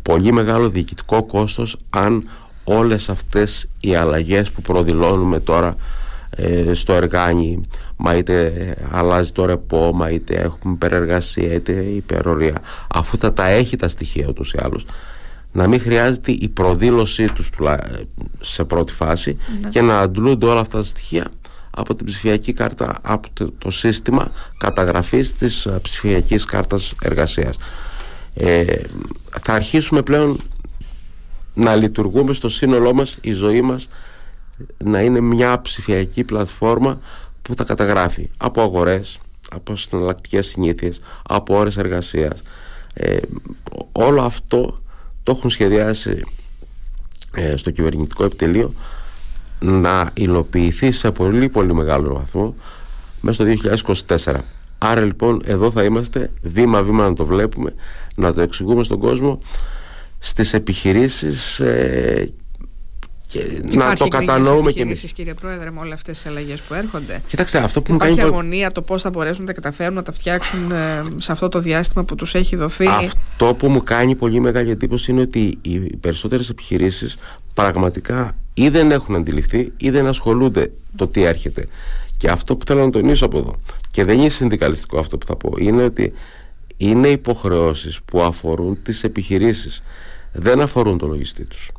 πολύ 0.01 0.31
μεγάλο 0.31 0.69
διοικητικό 0.69 1.23
κόστος 1.23 1.77
αν 1.89 2.29
όλες 2.69 3.09
αυτές 3.09 3.67
οι 3.79 3.95
αλλαγές 3.95 4.51
που 4.51 4.61
προδηλώνουμε 4.61 5.39
τώρα 5.39 5.75
ε, 6.29 6.73
στο 6.73 6.93
εργάνι. 6.93 7.61
Μα 7.95 8.15
είτε 8.15 8.53
αλλάζει 8.91 9.31
το 9.31 9.45
ρεπό 9.45 9.91
μα 9.93 10.09
είτε 10.09 10.33
έχουμε 10.33 10.73
υπερεργασία 10.73 11.53
είτε 11.53 11.71
υπερορία. 11.71 12.61
Αφού 12.93 13.17
θα 13.17 13.33
τα 13.33 13.47
έχει 13.47 13.75
τα 13.75 13.87
στοιχεία 13.87 14.25
ούτως 14.27 14.53
ή 14.53 14.57
άλλως 14.61 14.85
να 15.51 15.67
μην 15.67 15.81
χρειάζεται 15.81 16.31
η 16.31 16.49
προδήλωσή 16.49 17.31
τους 17.31 17.49
σε 18.39 18.63
πρώτη 18.63 18.93
φάση 18.93 19.37
ναι. 19.61 19.69
και 19.69 19.81
να 19.81 19.99
αντλούνται 19.99 20.45
όλα 20.45 20.59
αυτά 20.59 20.77
τα 20.77 20.83
στοιχεία 20.83 21.31
από 21.69 21.95
την 21.95 22.05
ψηφιακή 22.05 22.53
κάρτα 22.53 22.97
από 23.01 23.27
το, 23.57 23.71
σύστημα 23.71 24.31
καταγραφής 24.57 25.33
της 25.33 25.65
ε, 25.65 25.79
ψηφιακής 25.81 26.45
κάρτας 26.45 26.93
εργασίας. 27.01 27.55
Ε, 28.33 28.65
θα 29.41 29.53
αρχίσουμε 29.53 30.01
πλέον 30.01 30.39
να 31.59 31.75
λειτουργούμε 31.75 32.33
στο 32.33 32.49
σύνολό 32.49 32.93
μας 32.93 33.17
η 33.21 33.31
ζωή 33.31 33.61
μας 33.61 33.87
να 34.77 35.01
είναι 35.01 35.19
μια 35.19 35.61
ψηφιακή 35.61 36.23
πλατφόρμα 36.23 36.99
που 37.41 37.55
θα 37.55 37.63
καταγράφει 37.63 38.29
από 38.37 38.61
αγορές, 38.61 39.19
από 39.51 39.75
συναλλακτικές 39.75 40.47
συνήθειες, 40.47 40.99
από 41.27 41.57
ώρες 41.57 41.77
εργασίας. 41.77 42.41
Ε, 42.93 43.17
όλο 43.91 44.21
αυτό 44.21 44.77
το 45.23 45.31
έχουν 45.31 45.49
σχεδιάσει 45.49 46.21
ε, 47.33 47.57
στο 47.57 47.71
κυβερνητικό 47.71 48.23
επιτελείο 48.23 48.73
να 49.59 50.09
υλοποιηθεί 50.13 50.91
σε 50.91 51.11
πολύ 51.11 51.49
πολύ 51.49 51.73
μεγάλο 51.73 52.13
βαθμό 52.13 52.55
μέσα 53.21 53.43
στο 53.43 53.71
2024. 54.25 54.35
Άρα 54.77 55.01
λοιπόν 55.01 55.41
εδώ 55.45 55.71
θα 55.71 55.83
είμαστε 55.83 56.31
βήμα 56.41 56.83
βήμα 56.83 57.07
να 57.07 57.13
το 57.13 57.25
βλέπουμε, 57.25 57.73
να 58.15 58.33
το 58.33 58.41
εξηγούμε 58.41 58.83
στον 58.83 58.99
κόσμο 58.99 59.39
στις 60.19 60.53
επιχειρήσεις 60.53 61.59
ε, 61.59 62.29
και 63.27 63.61
να 63.61 63.93
το 63.93 64.07
κατανοούμε 64.07 64.71
και 64.71 64.81
εμείς. 64.81 65.13
κύριε 65.13 65.33
Πρόεδρε, 65.33 65.71
με 65.71 65.79
όλες 65.79 65.93
αυτές 65.93 66.17
τις 66.17 66.25
αλλαγές 66.25 66.61
που 66.61 66.73
έρχονται; 66.73 67.21
Κοιτάξτε, 67.27 67.57
αυτό 67.57 67.81
που 67.81 67.93
Υπάρχει 67.93 68.15
κάνει... 68.15 68.29
αγωνία 68.29 68.71
το 68.71 68.81
πώς 68.81 69.01
θα 69.01 69.09
μπορέσουν 69.09 69.41
να 69.41 69.47
τα 69.47 69.61
καταφέρουν 69.61 69.93
να 69.93 70.03
τα 70.03 70.11
φτιάξουν 70.11 70.71
ε, 70.71 71.01
σε 71.17 71.31
αυτό 71.31 71.49
το 71.49 71.59
διάστημα 71.59 72.03
που 72.03 72.15
τους 72.15 72.35
έχει 72.35 72.55
δοθεί; 72.55 72.87
Αυτό 72.87 73.53
που 73.53 73.69
μου 73.69 73.83
κάνει 73.83 74.15
πολύ 74.15 74.39
μεγάλη 74.39 74.71
εντύπωση 74.71 75.11
είναι 75.11 75.21
ότι 75.21 75.57
οι 75.61 75.97
περισσότερες 75.97 76.49
επιχειρήσεις 76.49 77.17
πραγματικά 77.53 78.35
ή 78.53 78.69
δεν 78.69 78.91
έχουν 78.91 79.15
αντιληφθεί 79.15 79.71
ή 79.77 79.89
δεν 79.89 80.07
ασχολούνται 80.07 80.71
το 80.95 81.07
τι 81.07 81.23
έρχεται. 81.23 81.67
Και 82.17 82.29
αυτό 82.29 82.55
που 82.55 82.65
θέλω 82.65 82.85
να 82.85 82.91
τονίσω 82.91 83.25
από 83.25 83.37
εδώ, 83.37 83.55
και 83.91 84.03
δεν 84.03 84.19
είναι 84.19 84.29
συνδικαλιστικό 84.29 84.99
αυτό 84.99 85.17
που 85.17 85.25
θα 85.25 85.35
πω, 85.35 85.53
είναι 85.57 85.83
ότι 85.83 86.13
είναι 86.81 87.07
υποχρεώσεις 87.09 88.01
που 88.05 88.21
αφορούν 88.21 88.81
τις 88.83 89.03
επιχειρήσεις 89.03 89.83
δεν 90.31 90.61
αφορούν 90.61 90.97
το 90.97 91.07
λογιστή 91.07 91.45
τους 91.45 91.71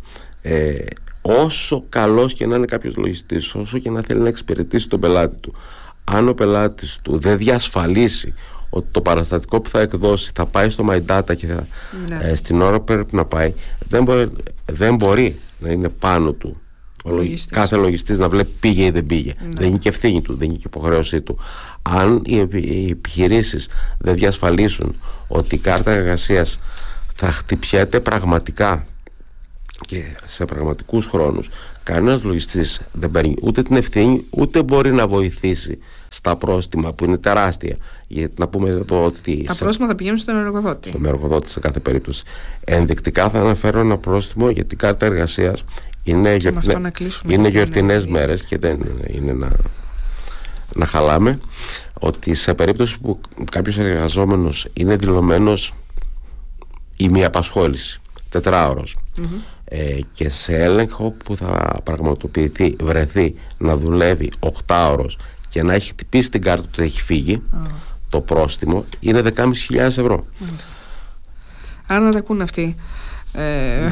ε, 0.43 0.85
όσο 1.23 1.85
καλός 1.89 2.35
και 2.35 2.47
να 2.47 2.57
είναι 2.57 2.67
κάποιος 2.67 2.97
λογιστής 2.97 3.55
όσο 3.55 3.79
και 3.79 3.91
να 3.91 4.03
θέλει 4.03 4.21
να 4.21 4.29
εξυπηρετήσει 4.29 4.89
τον 4.89 5.01
πελάτη 5.01 5.37
του 5.37 5.55
αν 6.05 6.29
ο 6.29 6.35
πελάτης 6.35 6.99
του 7.03 7.19
δεν 7.19 7.37
διασφαλίσει 7.37 8.35
ότι 8.71 8.87
το 8.91 9.01
παραστατικό 9.01 9.61
που 9.61 9.69
θα 9.69 9.81
εκδώσει 9.81 10.31
θα 10.35 10.47
πάει 10.47 10.71
στο 10.71 10.85
My 10.91 11.01
Data 11.07 11.37
και 11.37 11.47
θα, 11.47 11.67
ναι. 12.09 12.19
ε, 12.23 12.35
στην 12.35 12.63
ώρα 12.63 12.79
που 12.79 12.85
πρέπει 12.85 13.17
να 13.17 13.25
πάει 13.25 13.55
δεν 13.89 14.05
μπορεί, 14.05 14.31
δεν 14.65 14.95
μπορεί 14.95 15.41
να 15.59 15.71
είναι 15.71 15.89
πάνω 15.89 16.33
του 16.33 16.61
ο 17.05 17.11
λογιστής. 17.11 17.57
κάθε 17.57 17.77
λογιστής 17.77 18.19
να 18.19 18.29
βλέπει 18.29 18.51
πήγε 18.61 18.85
ή 18.85 18.91
δεν 18.91 19.07
πήγε 19.07 19.33
ναι. 19.41 19.49
δεν 19.55 19.69
είναι 19.69 19.79
και 19.79 19.89
ευθύνη 19.89 20.23
του, 20.23 20.35
δεν 20.35 20.49
είναι 20.49 20.57
και 20.57 20.67
υποχρέωσή 20.67 21.21
του 21.21 21.39
αν 21.83 22.23
οι, 22.25 22.47
οι 22.53 22.91
επιχειρήσεις 22.91 23.69
δεν 23.99 24.15
διασφαλίσουν 24.15 25.01
ότι 25.29 25.55
η 25.55 25.59
κάρτα 25.59 25.91
εργασίας 25.91 26.59
θα 27.15 27.33
χτυπιέται 27.33 28.01
πραγματικά 28.01 28.87
και 29.81 30.05
σε 30.25 30.45
πραγματικούς 30.45 31.07
χρόνους 31.07 31.49
κανένας 31.83 32.23
λογιστής 32.23 32.81
δεν 32.93 33.11
παίρνει 33.11 33.35
ούτε 33.43 33.63
την 33.63 33.77
ευθύνη, 33.77 34.27
ούτε 34.31 34.63
μπορεί 34.63 34.93
να 34.93 35.07
βοηθήσει 35.07 35.79
στα 36.09 36.37
πρόστιμα 36.37 36.93
που 36.93 37.05
είναι 37.05 37.19
τεράστια. 37.19 37.77
Γιατί 38.09 38.35
να 38.39 38.49
πούμε 38.49 38.69
εδώ 38.69 39.05
ότι. 39.05 39.45
Τα 39.47 39.55
πρόστιμα 39.55 39.89
θα 39.89 39.95
πηγαίνουν 39.95 40.19
στον 40.19 40.37
εργοδότη. 40.37 40.89
Στον 40.89 41.07
εργοδότη 41.07 41.49
σε 41.49 41.61
κάθε 41.61 41.81
περίπτωση. 41.81 42.23
Ενδεικτικά 42.65 43.29
θα 43.29 43.41
αναφέρω 43.41 43.81
ένα 43.81 43.99
πρόστιμο 43.99 44.51
για 44.51 44.65
την 44.65 44.79
κάρτα 44.79 45.07
εργασίας. 45.07 45.65
Είναι, 46.03 46.37
γιορτινέ, 46.37 46.93
είναι 47.27 47.49
γιορτινές 47.49 48.07
μέρες 48.07 48.43
και 48.43 48.59
δεν 48.59 48.81
είναι 49.07 49.33
να, 49.33 49.51
να 50.75 50.87
χαλάμε. 50.87 51.41
Ότι 52.01 52.35
σε 52.35 52.55
περίπτωση 52.55 53.01
που 53.01 53.21
κάποιος 53.51 53.79
εργαζόμενος 53.79 54.69
είναι 54.73 54.97
δηλωμένος 54.97 55.75
ή 56.97 57.09
μια 57.09 57.27
απασχόληση, 57.27 58.01
ε, 59.65 59.99
και 60.13 60.29
σε 60.29 60.57
έλεγχο 60.57 61.11
που 61.25 61.37
θα 61.37 61.81
πραγματοποιηθεί, 61.85 62.77
βρεθεί 62.83 63.35
να 63.59 63.77
δουλεύει 63.77 64.31
8 64.67 64.89
ώρες 64.93 65.17
και 65.49 65.63
να 65.63 65.75
έχει 65.75 65.91
χτυπήσει 65.91 66.31
την 66.31 66.43
κάρτα 66.43 66.67
του 66.71 66.83
έχει 66.83 67.03
φύγει, 67.03 67.43
το 68.09 68.21
πρόστιμο 68.21 68.85
είναι 69.01 69.23
10.500 69.37 69.53
ευρώ. 69.77 70.25
Αν 71.87 72.03
δεν 72.03 72.13
τα 72.13 72.19
ακούν 72.19 72.41
αυτοί 72.41 72.77
ε... 73.35 73.43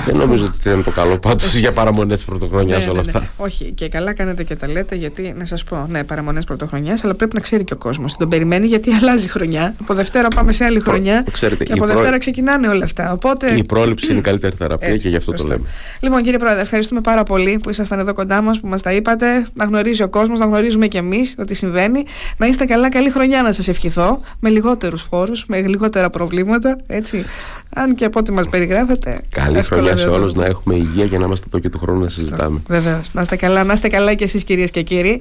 Δεν 0.07 0.17
νομίζω 0.17 0.45
ότι 0.45 0.71
είναι 0.71 0.83
το 0.83 0.91
καλό 0.91 1.19
πάντως 1.19 1.55
για 1.55 1.73
παραμονές 1.73 2.21
πρωτοχρονιάς 2.21 2.85
ναι, 2.85 2.91
όλα 2.91 3.03
ναι, 3.03 3.13
ναι. 3.13 3.19
αυτά. 3.19 3.31
Όχι, 3.37 3.73
και 3.73 3.89
καλά 3.89 4.13
κάνετε 4.13 4.45
και 4.45 4.57
τα 4.57 4.69
λέτε, 4.69 4.95
γιατί 4.95 5.35
να 5.37 5.45
σας 5.45 5.65
πω, 5.65 5.87
ναι, 5.89 6.05
παραμονές 6.05 6.45
πρωτοχρονιάς, 6.45 7.05
αλλά 7.05 7.15
πρέπει 7.15 7.35
να 7.35 7.41
ξέρει 7.41 7.65
και 7.65 7.73
ο 7.73 7.77
κόσμος. 7.77 8.17
Τον 8.17 8.29
περιμένει 8.29 8.67
γιατί 8.67 8.93
αλλάζει 8.93 9.29
χρονιά. 9.29 9.75
Από 9.81 9.95
Δευτέρα 9.95 10.29
πάμε 10.29 10.53
σε 10.53 10.65
άλλη 10.65 10.81
χρονιά. 10.81 11.25
Ξέρετε, 11.33 11.65
και 11.65 11.73
από 11.73 11.87
Δευτέρα 11.87 12.19
ξεκινάνε 12.19 12.69
όλα 12.69 12.85
αυτά. 12.85 13.13
Οπότε... 13.13 13.53
Η 13.53 13.65
πρόληψη 13.65 14.11
είναι 14.11 14.19
η 14.19 14.23
καλύτερη 14.23 14.57
θεραπεία 14.57 14.97
και 14.97 15.09
γι' 15.09 15.17
αυτό 15.17 15.33
το 15.33 15.45
λέμε. 15.47 15.65
Λοιπόν, 16.01 16.23
κύριε 16.23 16.39
Πρόεδρε, 16.39 16.61
ευχαριστούμε 16.61 17.01
πάρα 17.01 17.23
πολύ 17.23 17.59
που 17.63 17.71
ήσασταν 17.71 17.99
εδώ 17.99 18.13
κοντά 18.13 18.43
μας, 18.43 18.61
που 18.61 18.69
μας 18.69 18.83
τα 18.83 18.93
είπατε. 18.93 19.47
Να 19.55 19.65
γνωρίζει 19.65 20.03
ο 20.03 20.09
κόσμος, 20.09 20.39
να 20.39 20.47
γνωρίζουμε 20.47 20.87
κι 20.87 20.97
εμείς 20.97 21.35
ότι 21.39 21.55
συμβαίνει. 21.55 22.05
Να 22.37 22.47
είστε 22.47 22.65
καλά, 22.65 22.91
καλή 22.91 23.11
χρονιά 23.11 23.43
να 23.43 23.53
σας 23.53 23.69
ευχηθώ. 23.69 24.21
Με 24.41 24.49
λιγότερους 24.49 25.03
φόρους, 25.03 25.45
με 25.47 25.61
λιγότερα 25.61 26.11
προβλήματα. 26.11 26.77
Έτσι. 26.87 27.25
Αν 27.75 27.95
και 27.95 28.05
από 28.05 28.19
ό,τι 28.19 28.33
μας 28.33 28.49
περιγράφετε. 28.49 29.21
Καλή 29.31 29.63
χρονιά 29.63 29.97
σε 29.97 30.09
όλους, 30.09 30.35
να 30.35 30.47
έχουμε 30.47 30.75
υγεία 30.75 31.05
για 31.05 31.19
να 31.19 31.25
είμαστε 31.25 31.45
εδώ 31.49 31.59
και 31.59 31.69
του 31.69 31.79
χρόνου 31.79 32.01
να 32.01 32.09
συζητάμε. 32.09 32.61
Βεβαίω. 32.69 33.01
Να 33.13 33.21
είστε 33.23 33.37
καλά, 33.37 33.65
να 33.65 33.73
είστε 33.73 33.89
καλά 33.89 34.15
και 34.15 34.25
εσείς 34.25 34.45
κυρίες 34.45 34.71
και 34.71 34.83
κύριοι. 34.83 35.21